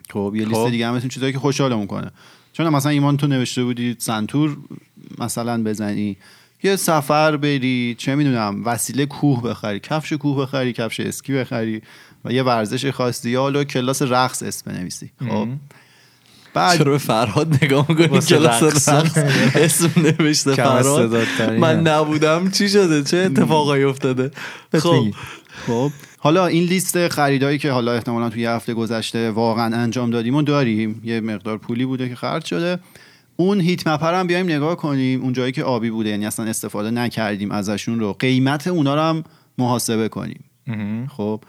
[0.09, 0.69] خب یه لیست خب.
[0.69, 2.11] دیگه هم چیزایی که خوشحالمون کنه.
[2.53, 4.57] چون مثلا ایمان تو نوشته بودی سنتور
[5.17, 6.17] مثلا بزنی
[6.63, 11.81] یه سفر بری چه می‌دونم وسیله کوه بخری کفش کوه بخری کفش اسکی بخری.
[12.25, 15.11] و یه ورزش خاصی یا حالا کلاس رقص اسم بنویسی.
[15.29, 15.47] خب.
[16.53, 18.89] بعد چرا به فرهاد نگاه می‌کنی؟ کلاس رقص.
[18.89, 19.17] رقص
[19.55, 21.51] اسم نوشته فرهاد.
[21.59, 22.51] من نبودم.
[22.51, 24.31] چی شده؟ چه اتفاقایی افتاده؟
[24.79, 25.05] خب.
[25.67, 25.91] خب.
[26.17, 30.41] حالا این لیست خریدایی که حالا احتمالا توی یه هفته گذشته واقعا انجام دادیم و
[30.41, 31.01] داریم.
[31.03, 32.79] یه مقدار پولی بوده که خرج شده.
[33.35, 35.21] اون هیت مپر هم بیایم نگاه کنیم.
[35.21, 36.09] اون جایی که آبی بوده.
[36.09, 38.13] یعنی اصلا استفاده نکردیم ازشون رو.
[38.13, 39.23] قیمت اونا رو هم
[39.57, 40.43] محاسبه کنیم.
[41.17, 41.43] خب.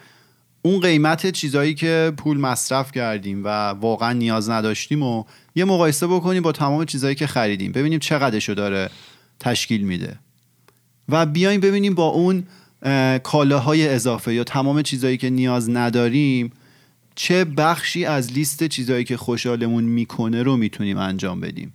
[0.67, 5.25] اون قیمت چیزایی که پول مصرف کردیم و واقعا نیاز نداشتیم و
[5.55, 7.73] یه مقایسه بکنیم با تمام چیزایی که خریدیم.
[7.73, 8.91] ببینیم چقدرشو داره
[9.41, 10.19] تشکیل میده.
[11.09, 12.45] و بیایم ببینیم با اون
[12.83, 16.53] اه، کالاهای اضافه یا تمام چیزایی که نیاز نداریم
[17.15, 21.73] چه بخشی از لیست چیزایی که خوشحالمون می‌کنه رو می‌تونیم انجام بدیم.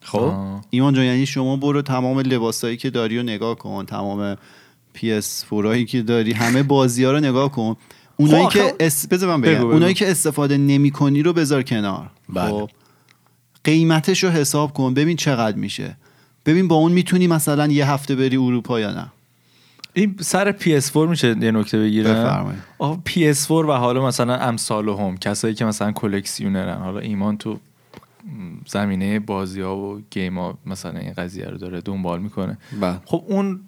[0.00, 0.32] خب.
[0.70, 4.36] ایمان جان یعنی شما برو تمام لباسایی که داری رو نگاه کن تمام
[4.96, 7.76] PS4 هایی که داری همه بازی ها رو نگاه کن.
[8.16, 9.06] اونایی خب که اس...
[9.06, 9.54] بذار من بگم.
[9.54, 9.72] بگو، بگو.
[9.72, 12.10] اونایی که استفاده نمی کنی رو بذار کنار.
[12.28, 12.50] بله.
[12.50, 12.70] خب
[13.64, 15.96] قیمتش رو حساب کن ببین چقدر میشه.
[16.46, 19.12] ببین با اون می‌تونی مثلا یه هفته بری اروپا یا نه.
[19.92, 22.62] این سر PS4 میشه یه نکته بگیرم بفرمایید.
[22.78, 26.78] آقا PS4 و حالا مثلا امثال هم کسایی که مثلا کلکسیونرن.
[26.78, 27.58] حالا ایمان تو
[28.66, 32.58] زمینه بازی ها و game ها مثلا این قضیه رو داره دنبال می‌کنه.
[32.80, 33.00] بله.
[33.04, 33.60] خب اون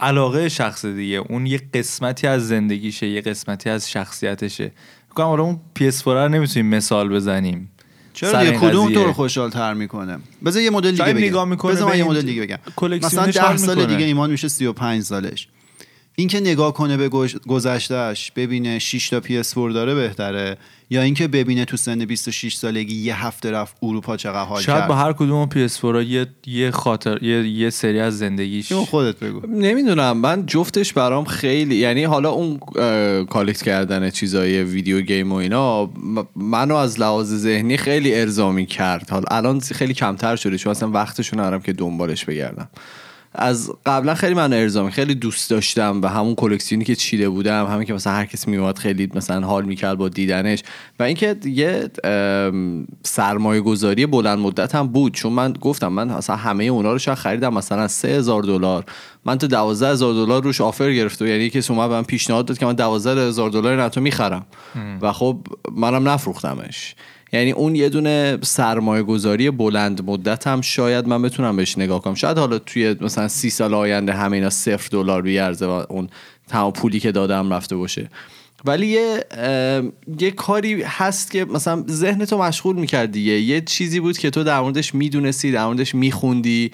[0.00, 1.16] علاقه شخص دیگه.
[1.16, 4.72] اون یه قسمتی از زندگیشه یه قسمتی از شخصیتشه.
[5.10, 7.70] میگم حالا اون PS4 رو نمی‌تونیم مثال بزنیم.
[8.12, 8.92] چرا دیگه کدوم.
[8.92, 12.22] تو رو خوشحال تر می‌کنه؟ بذار یه مدل دیگه بگم نگاه می‌کنه بذار یه مدل
[12.22, 12.56] دیگه بگم.
[12.56, 13.94] مثلا کلکسیونش ده حال سال می‌کنه.
[13.94, 15.48] دیگه ایمان میشه 35 سالش.
[16.18, 17.08] این که نگاه کنه به
[17.48, 20.56] گذشتهش ببینه 6 تا PS4 داره بهتره
[20.90, 24.88] یا اینکه ببینه تو سن 26 سالگی یه هفته رفت اروپا چقدر حال شاید کرد.
[24.88, 29.18] با هر کدوم PS4 ها یه یه خاطر یه, یه سری از زندگیش اینو خودت
[29.18, 29.46] بگو.
[29.46, 30.16] نمی‌دونم.
[30.16, 32.58] من جفتش برام خیلی یعنی حالا اون
[33.24, 35.90] کالکت کردن چیزای ویدیو گیم و اینا
[36.36, 41.36] منو از لحاظ ذهنی خیلی ارضامی کرد حالا الان خیلی کمتر شده چون اصلا وقتشو
[41.36, 42.68] ندارم که دنبالش بگردم.
[43.38, 47.86] از قبلا خیلی من ارزامی خیلی دوست داشتم و همون کلکسیونی که چیده بودم همین
[47.86, 50.62] که مثلا هر کسی میومد خیلی مثلا حال می‌کرد با دیدنش
[51.00, 51.90] و اینکه یه
[53.02, 55.14] سرمایه گذاری بلند مدت هم بود.
[55.14, 58.84] چون من گفتم من مثلا همه اونا رو شاید خریدم مثلا 3000 دلار.
[59.24, 62.58] من تا 12000 دلار روش آفر گرفته و یعنی کسی اومد به من پیشنهاد داد
[62.58, 64.46] که من 12000 دلار نتو می‌خرم.
[65.02, 65.38] و خب
[65.76, 66.94] منم نفروختمش.
[67.32, 72.14] یعنی اون یه دونه سرمایه گذاری بلند مدت هم شاید من بتونم بهش نگاه کنم.
[72.14, 76.08] شاید حالا توی مثلا سی سال آینده همه اینا صفر دلار بیارزه و اون
[76.48, 78.08] تمام پولی که دادم رفته باشه.
[78.64, 79.24] ولی یه
[80.20, 83.32] یه کاری هست که مثلا ذهن تو مشغول می‌کرد دیگه.
[83.32, 86.72] یه چیزی بود که تو در موردش می‌دونستی در موردش میخوندی.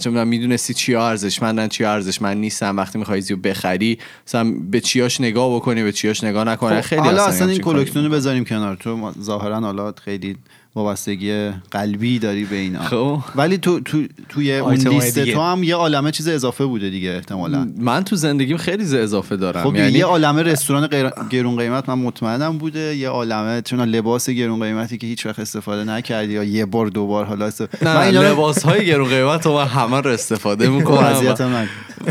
[0.00, 2.76] چون من می‌دونستی چیا ارزشمندن چیا ارزشمند نیستن.
[2.76, 6.80] وقتی می‌خوای چیزی رو بخری مثلا به چیاش نگاه بکنی به چیاش نگاه نکنی.
[6.82, 7.60] خیلی خب، حالا هستن اصلا این.
[7.60, 8.76] کلکسیون رو بذاریم کنار.
[8.76, 10.36] تو ظاهرا حالا خیلی
[10.76, 12.82] وابستگی قلبی داری به اینا.
[12.82, 13.20] خب.
[13.36, 15.18] ولی تو تو توی اون لیست.
[15.20, 17.72] تو هم یه عالمه چیز اضافه بوده دیگه احتمالا.
[17.78, 19.62] من تو زندگیم خیلی ز اضافه دارم.
[19.64, 22.96] خب یعنی یه عالمه رستوران غیر- گرون قیمت من مطمئنم بوده.
[22.96, 27.06] یه عالمه چون لباس گرون قیمتی که هیچ وقت استفاده نکردی یا یه بار دو
[27.06, 30.68] بار حالا استفاده نه من اینا لباس های گرون قیمت رو من همه رو استفاده
[30.76, 30.98] می‌کنم.
[30.98, 31.68] نکن.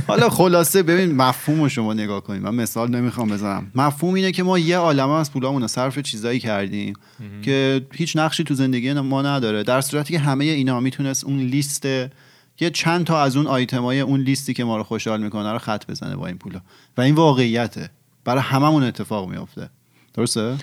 [0.07, 3.71] حالا خلاصه ببین مفهوم رو شما نگاه کنید من مثال نمی‌خوام بزنم.
[3.75, 6.93] مفهوم اینه که ما یه عالمه از پولامون رو صرف چیزایی کردیم
[7.41, 9.63] که هیچ نقشی تو زندگی ما نداره.
[9.63, 11.85] در صورتی که همه اینا می‌تونست اون لیست
[12.59, 15.85] یه چند تا از اون آیتمای اون لیستی که ما رو خوشحال می‌کنه رو خط
[15.87, 16.61] بزنه با این پولا.
[16.97, 17.89] و این واقعیته.
[18.25, 19.69] برای هممون اتفاق میافته.
[20.13, 20.55] درسته؟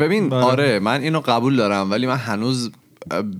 [0.00, 0.44] ببین بله.
[0.44, 2.70] آره من اینو قبول دارم ولی من هنوز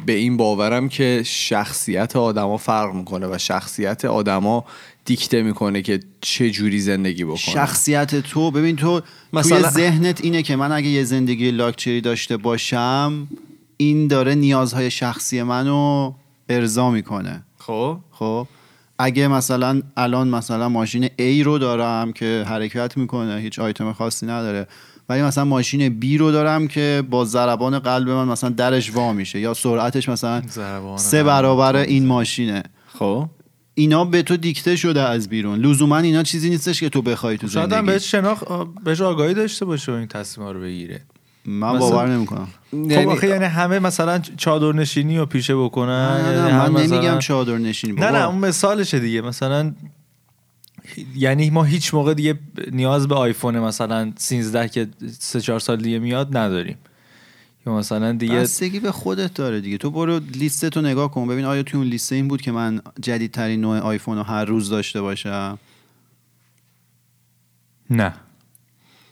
[0.07, 4.65] به این باورم که شخصیت آدما فرق می‌کنه و شخصیت آدما
[5.05, 7.37] دیکته می‌کنه که چه جوری زندگی بکنه.
[7.37, 12.37] شخصیت تو ببین تو مثلا- توی ذهنت اینه که من اگه یه زندگی لاکچری داشته
[12.37, 13.29] باشم
[13.77, 16.13] این داره نیازهای شخصی منو
[16.49, 17.43] ارضا می‌کنه.
[17.59, 18.47] خب؟ خب؟
[18.99, 24.67] اگه مثلا الان مثلا ماشین A رو دارم که حرکت می‌کنه هیچ آیتم خاصی نداره
[25.09, 29.41] ولی مثلا ماشین B رو دارم که با ضربان قلب من مثلا درش وا میشه
[29.41, 30.43] یا سرعتش مثلا
[30.97, 31.23] سه.
[31.23, 32.63] برابر این ماشینه.
[32.87, 33.29] خب.
[33.75, 35.59] اینا به تو دیکته شده از بیرون.
[35.59, 37.93] لزوما اینا چیزی نیستش که تو بخوای تو شاید هم زندگی.
[37.93, 38.43] بهش شناخ
[38.85, 41.01] بهش آگاهی داشته باشه و این تصمیم رو بگیره.
[41.47, 42.49] من مثلا- باور نمی‌کنم.
[42.71, 46.83] خب آخه یعنی همه مثلا چادر نشینی رو پیشه بکنن نه, یعنی نه, هم من
[46.83, 48.19] مثلا- نمیگم چادر نشینی نه بابا.
[48.19, 49.21] نه اون مثالشه دیگه.
[49.21, 49.73] مثلا
[51.17, 52.39] یعنی ما هیچ موقع دیگه
[52.73, 56.77] نیاز به آیفون مثلا 13 که سه چهار سال دیگه میاد نداریم.
[57.67, 59.79] یا مثلا دیگه بستگی به خودت داره دیگه.
[59.79, 61.29] تو برو لیستتو نگاه کن.
[61.29, 64.69] ببین آیا توی اون لیست این بود که من جدیدترین نوع آیفون رو هر روز
[64.71, 65.59] داشته باشم؟
[67.91, 68.15] نه.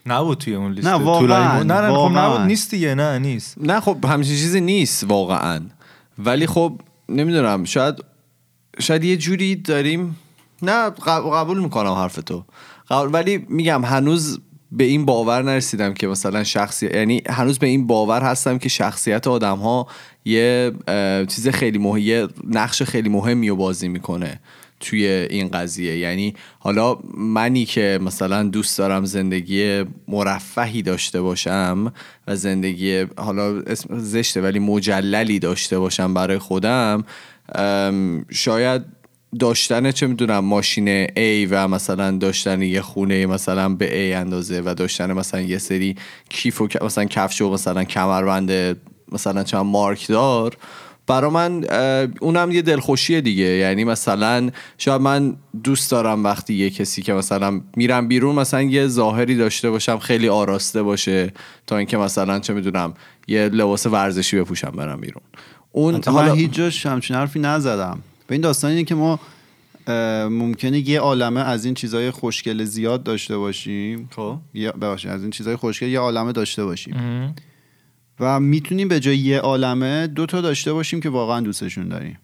[0.05, 0.87] نبود توی اون لیست.
[0.87, 1.63] نه، واقعاً،.
[1.63, 2.11] نه نه خب.
[2.17, 2.41] نبود.
[2.41, 3.55] نیست دیگه نه نیست.
[3.61, 5.61] نه خب همچین چیزی نیست واقعا.
[6.17, 7.95] ولی خب نمی‌دونم شاید
[8.79, 10.15] شاید یه جوری داریم
[10.61, 12.43] نه قب- قبول می‌کنم حرف تو
[12.89, 14.39] قبول- ولی میگم هنوز
[14.71, 19.27] به این باور نرسیدم که مثلا شخصی یعنی هنوز به این باور هستم که شخصیت
[19.27, 19.87] آدم ها
[20.25, 20.71] یه
[21.27, 24.39] چیز خیلی مهم یه نقش خیلی مهمی رو بازی می‌کنه.
[24.79, 25.97] توی این قضیه.
[25.97, 31.93] یعنی حالا منی که مثلا دوست دارم زندگی مرفهی داشته باشم
[32.27, 37.03] و زندگی حالا اسم زشته ولی مجللی داشته باشم برای خودم
[38.29, 38.81] شاید
[39.39, 44.73] داشتن چه می‌دونم ماشین A و مثلا داشتن یه خونه مثلا به A اندازه و
[44.73, 45.95] داشتن مثلا یه سری
[46.29, 48.77] کیف و مثلا کفش و مثلا کمربند
[49.11, 50.57] مثلا چند مارک دار
[51.07, 51.63] برا من
[52.19, 53.43] اونم یه دلخوشیه دیگه.
[53.43, 58.87] یعنی مثلا شاید من دوست دارم وقتی یه کسی که مثلا میرم بیرون مثلا یه
[58.87, 61.33] ظاهری داشته باشم خیلی آراسته باشه
[61.67, 62.93] تا اینکه مثلا چه می‌دونم
[63.27, 65.21] یه لباس ورزشی بپوشم برم بیرون.
[65.71, 67.99] اون حتی من هیچ جاش همچین حرفی نزدم.
[68.27, 69.19] به این داستان اینه که ما
[70.29, 74.09] ممکنه یه عالمه از این چیزهای خوشگل زیاد داشته باشیم.
[74.15, 74.37] خب.
[74.53, 76.95] یا ببخشید از این چیزهای خوشگل یه عالمه داشته باشیم.
[78.19, 82.19] و می‌تونیم به جای یه عالمه دو تا داشته باشیم که واقعا دوستشون داریم.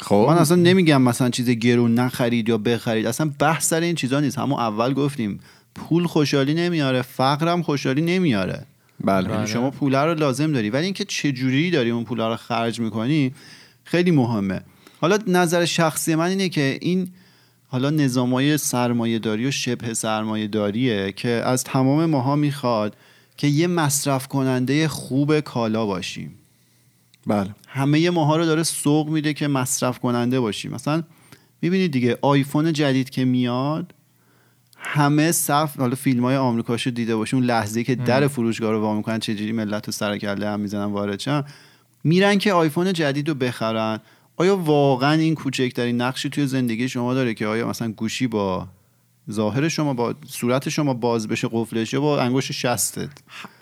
[0.00, 0.26] خب.
[0.28, 3.06] من اصلا نمیگم مثلا چیز گرون نخرید یا بخرید.
[3.06, 4.38] اصلا بحث سر این چیزا نیست.
[4.38, 5.40] همون اول گفتیم
[5.74, 8.66] پول خوشحالی نمیاره فقرم خوشحالی نمیاره.
[9.04, 9.30] بله.
[9.30, 10.70] یعنی شما پول رو لازم داری.
[10.70, 13.34] ولی اینکه چه جوری داری اون پول رو خرج می‌کنی
[13.84, 14.60] خیلی مهمه.
[15.00, 17.08] حالا نظر شخصی من اینه که این
[17.68, 22.96] حالا نظامای سرمایه داری و شبه سرمایه داریه که از تمام ماها می‌خواد
[23.42, 26.34] که یه مصرف کننده خوب کالا باشیم.
[27.26, 27.54] بله.
[27.68, 30.72] همه ماها رو داره سوق میده که مصرف کننده باشیم.
[30.72, 31.02] مثلا
[31.62, 33.94] می‌بینید دیگه آیفون جدید که میاد
[34.76, 38.94] همه صف حالا فیلم های آمریکاشو دیده باشیم اون لحظه که در فروشگاه رو وا
[38.94, 41.44] می‌کنن چجوری ملت رو سر کله هم می‌زنن وارد شن.
[42.04, 44.00] میرن که آیفون جدید رو بخرن.
[44.36, 48.68] آیا واقعا این کوچکترین نقشی توی زندگی شما داره که آیا مثلا گوشی با
[49.30, 53.08] ظاهر شما با صورت شما باز بشه قفلش یا با انگشت شستت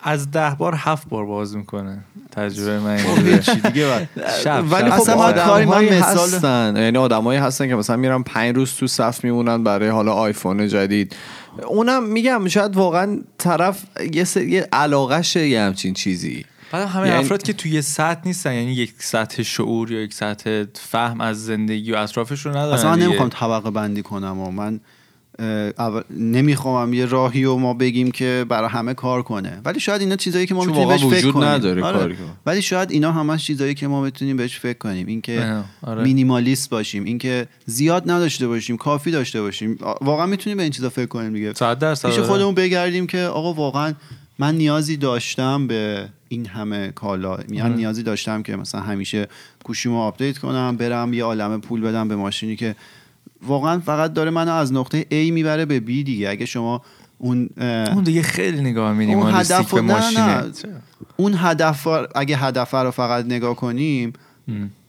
[0.03, 4.07] از ده بار هفت بار باز می‌کنه تجربه من خب دیگه ولی.
[4.15, 6.73] خب اصلا آدم کاری- من مثال- هستن.
[6.77, 11.15] یعنی آدمایی هستن که مثلا میرن پنج روز تو صف میمونن برای حالا آیفون جدید.
[11.67, 16.45] اونم میگم شاید واقعا طرف یه سری یه علاقشه یه همچین چیزی.
[16.71, 20.13] بعد همه یعنی- افراد که توی یه سطح نیستن یعنی یک سطح شعور یا یک
[20.13, 22.95] سطح فهم از زندگی و اطرافش رو ندارن اصلا.
[22.95, 24.79] نمی‌خوام طبقه بندی کنم و من
[26.09, 30.45] نمی‌خوام یه راهی و ما بگیم که برای همه کار کنه ولی شاید اینا چیزایی
[30.45, 31.99] که ما می‌تونیم بهش فکر وجود کنیم نداره آره.
[31.99, 32.15] کاری.
[32.45, 36.03] ولی شاید اینا همش چیزایی که ما بتونیم بهش فکر کنیم اینکه اه، آره.
[36.03, 41.05] مینیمالیست باشیم اینکه زیاد نداشته باشیم کافی داشته باشیم واقعا می‌تونیم به این چیزا فکر
[41.05, 42.21] کنیم دیگه پیش آره.
[42.21, 43.93] خودمون بگردیم که آقا واقعا
[44.39, 49.27] من نیازی داشتم به این همه کالا من نیازی داشتم که مثلا همیشه
[49.63, 52.75] گوشیمو update کنم برم یه عالمه پول بدم به ماشینی که
[53.47, 56.29] واقعا فقط داره منو از نقطه A می‌بره به B دیگه.
[56.29, 56.81] اگه شما
[57.17, 57.49] اون
[57.93, 60.27] اون دیگه خیلی نگاه اون minimalistic هدف به نه ماشینه.
[60.27, 60.51] نه.
[61.17, 64.13] اون هدف اگه هدف رو فقط نگاه کنیم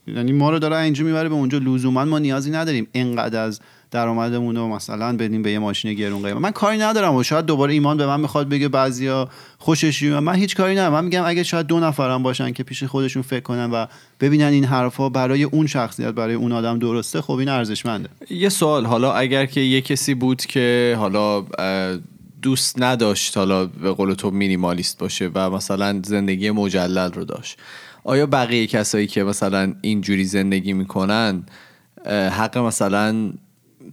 [0.06, 1.58] یعنی ما رو داره اینجا می‌بره به اونجا.
[1.58, 3.60] لزوما ما نیازی نداریم اینقدر از
[3.92, 6.40] درآمدمون رو مثلا بدیم به یه ماشین گرون قیمت.
[6.40, 9.28] من کاری ندارم و شاید دوباره ایمان به من می‌خواد بگه بعضیا
[9.58, 10.92] خوشش من هیچ کاری ندارم.
[10.92, 13.86] من میگم اگه شاید دو نفرم باشن که پیش خودشون فکر کنن و
[14.20, 18.08] ببینن این حرفا برای اون شخصیت برای اون آدم درسته خب این ارزشمنده.
[18.30, 18.86] یه سوال.
[18.86, 21.44] حالا اگر که یه کسی بود که حالا
[22.42, 27.58] دوست نداشت حالا به قول تو مینیمالیست باشه و مثلا زندگی مجلل رو داشت.
[28.04, 31.42] آیا بقیه کسایی که مثلا اینجوری زندگی می‌کنن
[32.06, 33.32] حق مثلا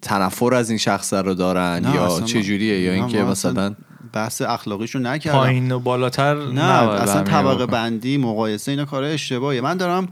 [0.01, 3.75] تنفر از این شخص رو دارن یا چه جوریه؟ یا اینکه مثلا
[4.13, 5.37] بحث اخلاقیش رو نکردم.
[5.37, 7.65] پایین و بالاتر نه اصلا طبقه.
[7.65, 9.61] بندی مقایسه اینا کار اشتباهیه.
[9.61, 10.07] من دارم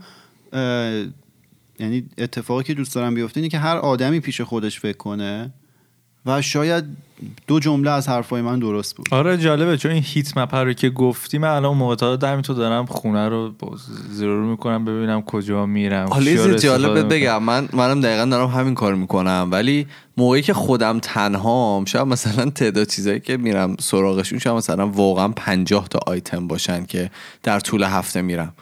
[1.80, 5.52] یعنی اتفاقی که دوست دارم بیفته اینه که هر آدمی پیش خودش فکر کنه.
[6.28, 6.84] و شاید
[7.46, 9.06] دو جمله از حرفای من درست بود.
[9.10, 12.54] آره جالبه چون این هیت مپ رو که گفتی من الان موقع تا دمی تو
[12.54, 13.52] دارم خونه رو
[14.10, 17.68] زیرو می‌کنم ببینم کجا میرم حالا یه چیا رو چیز جالب استفاده بهت بگم من
[17.72, 19.86] منم دقیقا دارم همین کار می‌کنم ولی
[20.16, 25.88] موقعی که خودم تنهام شاید مثلا تعداد چیزایی که میرم سراغشون شاید مثلا واقعا پنجاه
[25.88, 27.10] تا آیتم باشن که
[27.42, 28.54] در طول هفته میرم.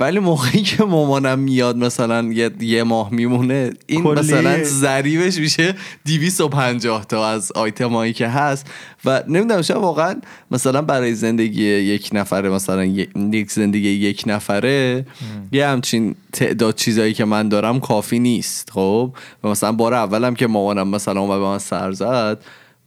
[0.00, 5.74] ولی موقعی که مامانم میاد مثلا یه, یه ماه میمونه این کلی- مثلا ضریبش میشه
[6.06, 8.66] 250 تا از آیتم هایی که هست.
[9.04, 10.16] و نمی‌دونم شاید واقعا
[10.50, 15.06] مثلا برای زندگی یک نفره مثلا یک زندگی یک نفره
[15.52, 19.12] یه همچین تعداد چیزایی که من دارم کافی نیست خب؟
[19.44, 22.38] و مثلا بار اولم که مامانم مثلا اومد به من سر زد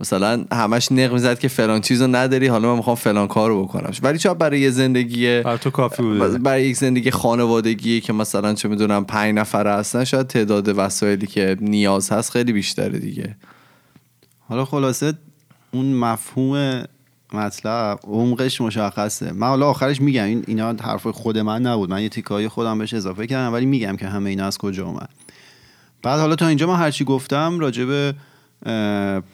[0.03, 3.91] مثلا همش نق می‌زد که فلان چیزو نداری حالا من می‌خوام فلان کارو بکنم.
[4.01, 6.37] ولی شاید برای یه زندگی برای تو کافی بوده.
[6.37, 11.57] برای یک زندگی خانوادگی که مثلا چه می‌دونم پنج نفر هستن شاید تعداد وسایلی که
[11.61, 13.35] نیاز هست خیلی بیشتره دیگه.
[14.39, 15.13] حالا خلاصه
[15.71, 16.83] اون مفهوم
[17.33, 19.31] مطلب عمقش مشخصه.
[19.31, 21.89] من حالا آخرش میگم این اینا حرف خود من نبود.
[21.89, 25.09] من یه تیکای خودم بهش اضافه کردم ولی میگم که همه اینا از کجا اومد.
[26.01, 28.23] بعد حالا تا اینجا من هرچی گفتم راجع به اه،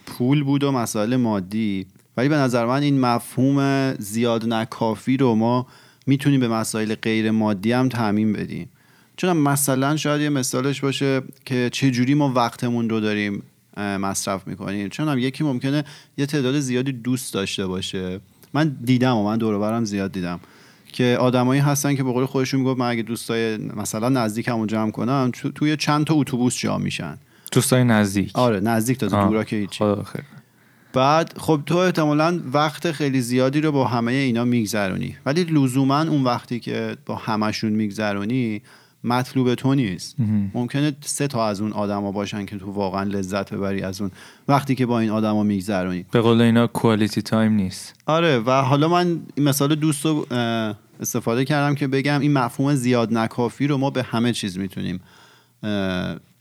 [0.06, 1.86] پول بود و مسائل مادی.
[2.18, 5.68] ولی به نظر من این مفهوم زیاد نکافی رو ما
[6.08, 8.70] می‌تونیم به مسائل غیر مادی هم تعمین بدیم.
[9.18, 13.44] چون مثلا شاید یه مثالش باشه که چه جوری ما وقتمون رو داریم
[13.78, 14.90] مصرف می‌کنیم.
[14.90, 15.84] چون هم یکی ممکنه
[16.18, 18.20] یه تعداد زیادی دوست داشته باشه.
[18.54, 20.40] من دیدم و من دور زیاد دیدم
[20.94, 25.32] که آدمایی هستن که به قول خودشون می‌گفت من اگه دوستای مثلا نزدیکمو جمع کنم
[25.34, 27.18] تو- توی چند تا اتوبوس جا میشن.
[27.52, 28.32] دوستای نزدیک.
[28.34, 29.68] آره نزدیک تا دورا که
[30.06, 30.24] خیر.
[30.94, 35.16] بعد خب تو احتمالا وقت خیلی زیادی رو با همه اینا میگذرونی.
[35.26, 38.62] ولی لزوما اون وقتی که با همشون میگذرونی
[39.04, 40.16] مطلوب تو نیست.
[40.54, 44.12] ممکنه سه تا از اون آدما باشن که تو واقعا لذت ببری از اون.
[44.48, 46.06] وقتی که با این آدما میگذرونی.
[46.12, 47.94] به قول اینا کوالیتی تایم نیست.
[48.06, 50.26] آره و حالا من این مثال دوست رو
[51.00, 55.00] استفاده کردم که بگم این مفهوم زیاد نکافی رو ما به همه چیز می‌تونیم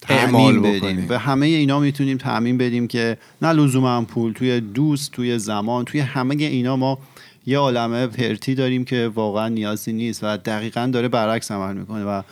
[0.01, 1.07] تعمین بدیم بکنیم.
[1.07, 6.01] به همه اینا می‌تونیم تعمین بدیم که نه لزوما پول توی دوست توی زمان توی
[6.01, 6.99] همه اینا ما
[7.47, 12.23] یه عالمه پرتی داریم که واقعا نیازی نیست و دقیقا داره برعکس عمل می‌کنه و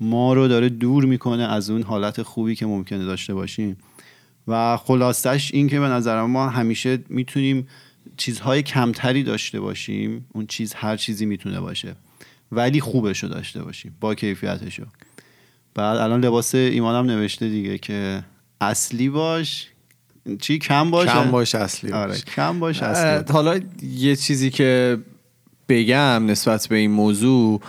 [0.00, 3.76] ما رو داره دور می‌کنه از اون حالت خوبی که ممکنه داشته باشیم.
[4.48, 7.68] و خلاصش این که به نظر ما همیشه می‌تونیم
[8.16, 11.94] چیزهای کمتری داشته باشیم اون چیز هر چیزی می‌تونه باشه
[12.52, 14.86] ولی خوبش رو داشته باشیم با کیفیتشو.
[15.74, 18.24] بعد الان لباس ایمانم نوشته دیگه که
[18.60, 19.68] اصلی باش
[20.40, 22.00] چی کم باش کم باش اصلی باش.
[22.00, 23.32] آره کم باش اصلی.
[23.32, 24.98] حالا یه چیزی که
[25.68, 27.60] بگم نسبت به این موضوع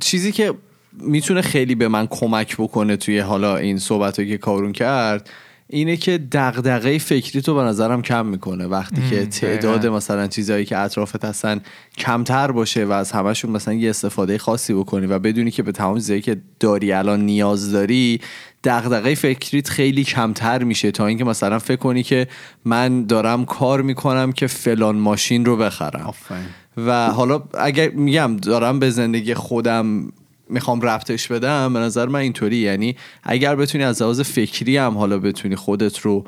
[0.00, 0.54] چیزی که
[0.92, 5.30] می‌تونه خیلی به من کمک بکنه توی حالا این صحبت که کارون کرد
[5.72, 8.66] اینه که دغدغه فکری تو به نظرم کم می‌کنه.
[8.66, 9.86] وقتی که تعداد.
[9.86, 11.60] مثلا چیزهایی که اطرافت هستن
[11.98, 15.94] کمتر باشه و از همشون مثلا یه استفاده خاصی بکنی و بدونی که به تمام
[15.94, 18.20] چیزایی که داری الان نیاز داری
[18.64, 22.26] دغدغه فکریت خیلی کمتر میشه تا اینکه مثلا فکر کنی که
[22.64, 26.06] من دارم کار می‌کنم که فلان ماشین رو بخرم.
[26.06, 26.46] آفرین.
[26.76, 30.12] و حالا اگر میگم دارم به زندگی خودم
[30.50, 32.56] می‌خوام ربطش بدم به نظر من اینطوری.
[32.56, 36.24] یعنی اگر بتونی از لحاظ فکری هم حالا بتونی خودت رو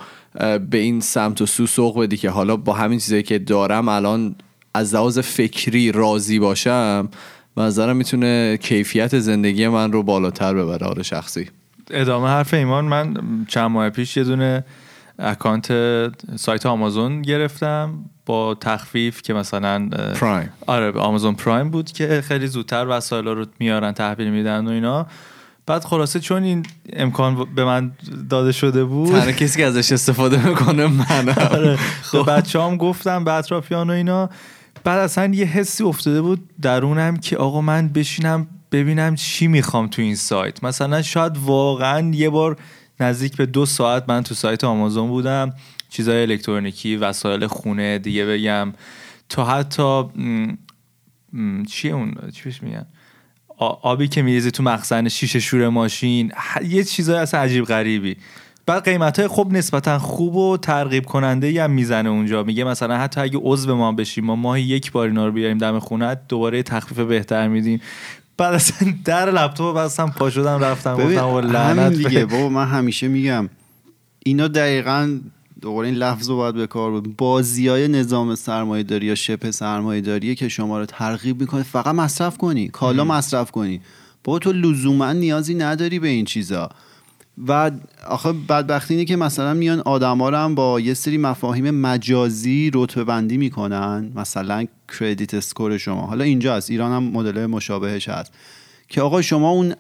[0.71, 4.35] به این سمت و سو سوق بدی که حالا با همین چیزایی که دارم الان
[4.75, 7.09] از لحاظ فکری راضی باشم
[7.57, 10.87] به نظرم می‌تونه کیفیت زندگی من رو بالاتر ببره.
[10.87, 11.49] حالا شخصی.
[11.91, 13.14] ادامه حرف ایمان من
[13.49, 14.64] چند ماه پیش یه دونه
[15.19, 15.73] اکانت
[16.37, 20.53] سایت آمازون گرفتم با تخفیف که مثلا پرایم.
[20.67, 25.07] آره آمازون پرایم بود که خیلی زودتر وسایل رو میارن تحویل میدن و اینا.
[25.67, 27.93] بعد خلاصه چون این امکان به من
[28.31, 29.11] داده شده بود.
[29.13, 31.35] تنها کسی که ازش استفاده می‌کنه منم.
[31.53, 31.79] آره
[32.13, 34.31] به بچه هم گفتم به اطرافیان و اینا.
[34.85, 40.03] بعد اصلا یه حسی افتاده بود درونم که آقا من بشینم ببینم چی می‌خوام تو
[40.03, 40.65] این سایت.
[40.65, 42.57] مثلا شاید واقعا یه بار
[43.03, 45.55] نزدیک به دو ساعت من تو سایت آمازون بودم.
[45.90, 48.72] چیزای الکترونیکی وسایل خونه دیگه بگم.
[49.28, 50.53] تا حتی م،
[51.32, 52.86] م، چیه اون؟ چی بهش میگن؟
[53.59, 56.30] آ- آبی که میریزی تو مخزن شیشه شور ماشین.
[56.30, 58.16] ه- یه چیزای اصلا عجیب غریبی.
[58.66, 62.42] بعد قیمت های خوب نسبتا خوب و ترغیب کننده هم می‌زنه اونجا.
[62.42, 65.78] میگه مثلا حتی اگه عضو ما بشیم ما ماهی یک بار اینا رو بیاریم دم
[65.78, 67.80] خونت دوباره تخفیف بهتر میدیم.
[68.43, 72.26] بعد اصلا در لپتاپ بستم پا شدم رفتم گفتم همین لعنت دیگه.
[72.26, 73.49] بابا من همیشه میگم
[74.24, 75.18] اینا دقیقا
[75.61, 79.51] دوباره این لفظ رو باید به کار بود بازی های نظام سرمایه داری یا شبه
[79.51, 82.68] سرمایه داریه که شما رو ترغیب می‌کنه فقط مصرف کنی.
[82.68, 83.80] کالا مصرف کنی.
[84.24, 86.70] بابا تو لزوما نیازی نداری به این چیزا.
[87.49, 87.70] و
[88.09, 93.05] آخه بدبختی اینه که مثلا میان آدما رو هم با یه سری مفاهیم مجازی رتبه
[93.05, 94.12] بندی می‌کنن.
[94.14, 94.66] مثلا
[94.99, 96.01] credit score شما.
[96.01, 96.70] حالا اینجا هست.
[96.70, 98.33] ایران هم مدل مشابهش هست.
[98.89, 99.74] که آقا شما اون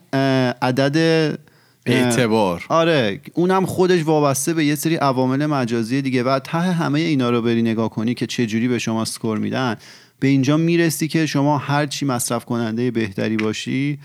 [0.62, 1.38] عدد
[1.86, 2.64] اعتبار.
[2.68, 3.20] آره.
[3.34, 7.62] اونم خودش وابسته به یه سری عوامل مجازی دیگه و ته همه اینا رو بری
[7.62, 9.76] نگاه کنی که چه جوری به شما score میدن.
[10.20, 13.98] به اینجا می‌رسی که شما هر چی مصرف کننده بهتری باشی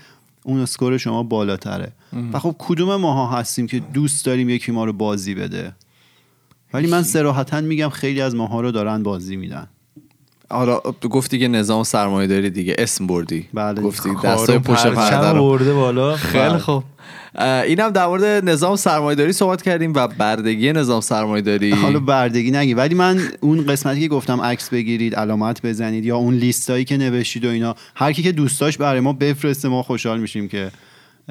[0.44, 1.92] اون score شما بالاتره.
[2.32, 5.72] و خب کدوم ماها هستیم که دوست داریم یکی ما رو بازی بده؟
[6.72, 9.68] ولی من صراحتا میگم خیلی از ماها رو دارن بازی میدن.
[10.50, 10.80] حالا
[11.10, 13.48] گفتی که نظام سرمایه داری دیگه اسم بردی.
[13.54, 13.80] بله.
[13.80, 16.16] گفتی کارو دستای پشت پرده برده بالا.
[16.16, 16.84] خیلی خوب.
[17.34, 21.70] اه، اینم در مورد نظام سرمایه داری صحبت کردیم و بردگی نظام سرمایه داری.
[21.70, 26.34] حالا بردگی نگی ولی من اون قسمتی که گفتم عکس بگیرید علامت بزنید یا اون
[26.34, 30.20] لیستایی که نوشتید و اینا هر کی که دوست داشت برای ما بفرسته ما خوشحال
[30.20, 30.70] میشیم که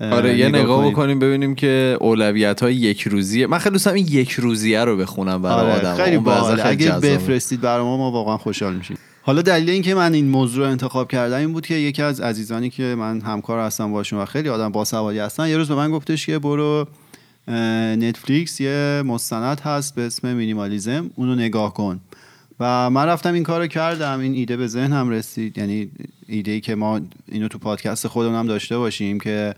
[0.01, 0.91] آره یه نگاه کنیم.
[0.91, 3.47] بکنیم ببینیم که اولویت های یک روزیه.
[3.47, 6.03] من خیلی دوست دارم این یک روزیه رو بخونم برای آره آدم.
[6.03, 8.97] خیلی باحال اگه بفرستید برای ما ما واقعا خوشحال میشیم.
[9.27, 12.69] حالا دلیل اینکه من این موضوع رو انتخاب کردم این بود که یکی از عزیزانی
[12.69, 16.25] که من همکار هستم باشون و خیلی آدم باسوادی هستن یه روز به من گفتش
[16.25, 16.87] که برو
[17.97, 21.99] نتفلیکس یه مستند هست به اسم مینیمالیزم اونو نگاه کن.
[22.59, 25.91] و من رفتم این کارو کردم این ایده به ذهنم رسید یعنی
[26.27, 29.53] ایده ای که ما اینو تو پادکست خودمون هم داشته باشیم که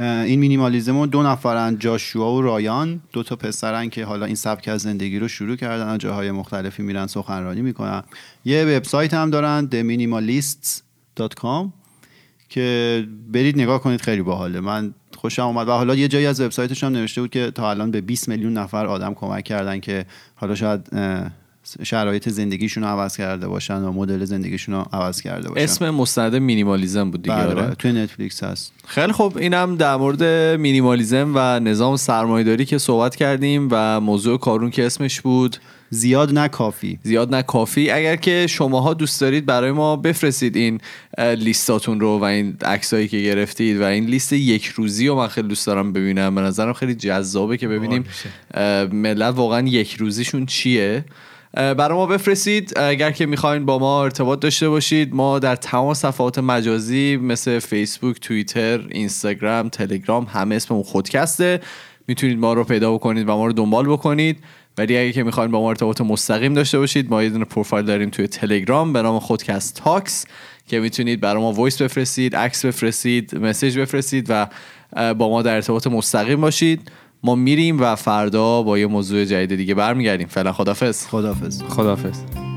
[0.00, 3.00] این مینیمالیزم دو نفرن جاشوا و رایان.
[3.12, 7.06] دو تا پسرن که حالا این سبک از زندگی رو شروع کردن جاهای مختلفی میرن
[7.06, 8.02] سخنرانی می‌کنن.
[8.44, 11.66] یه وبسایت هم دارن theminimalists.com
[12.48, 14.60] که برید نگاه کنید خیلی باحاله.
[14.60, 17.90] من خوشم اومد و حالا یه جایی از وبسایتش هم نوشته بود که تا الان
[17.90, 20.90] به 20 میلیون نفر آدم کمک کردن که حالا شاید
[21.82, 25.62] شرایط زندگیشون رو عوض کرده باشن و مدل زندگیشون رو عوض کرده باشن.
[25.62, 27.74] اسم مستند مینیمالیزم بود دیگه بله، آره؟ بله.
[27.74, 28.72] توی نتفلیکس هست.
[28.86, 30.22] خیلی خب اینم در مورد
[30.60, 35.56] مینیمالیزم و نظام سرمایه داری که صحبت کردیم و موضوع کارون که اسمش بود.
[35.92, 36.98] زیاد نه کافی.
[37.02, 37.90] زیاد نه کافی.
[37.90, 40.80] اگر که شماها دوست دارید برای ما بفرستید این
[41.18, 45.48] لیستاتون رو و این عکسایی که گرفتید و این لیست یک روزی رو من خیلی
[45.48, 46.34] دوست دارم ببینم.
[46.34, 48.04] به نظرم خیلی جذابه که ببینیم
[48.92, 51.04] ملت واقعا یک روزیشون چیه.
[51.54, 52.78] برای ما بفرستید.
[52.78, 58.20] اگر که می‌خواین با ما ارتباط داشته باشید ما در تمام صفحات مجازی مثل فیسبوک
[58.20, 61.60] توییتر اینستاگرام تلگرام همه اسممون خودکسته.
[62.06, 64.38] می‌تونید ما رو پیدا بکنید و ما رو دنبال بکنید.
[64.78, 68.10] ولی اگه که می‌خواین با ما ارتباط مستقیم داشته باشید ما یه دونه پروفایل داریم
[68.10, 70.26] توی تلگرام به نام خودکست Talks
[70.66, 74.46] که می‌تونید برای ما voice بفرستید عکس بفرستید message بفرستید و
[75.14, 76.90] با ما در ارتباط مستقیم باشید.
[77.22, 80.26] ما میریم و فردا با یه موضوع جدید دیگه برمیگردیم.
[80.26, 82.49] فعلا خدافظ خدافظ خدافظ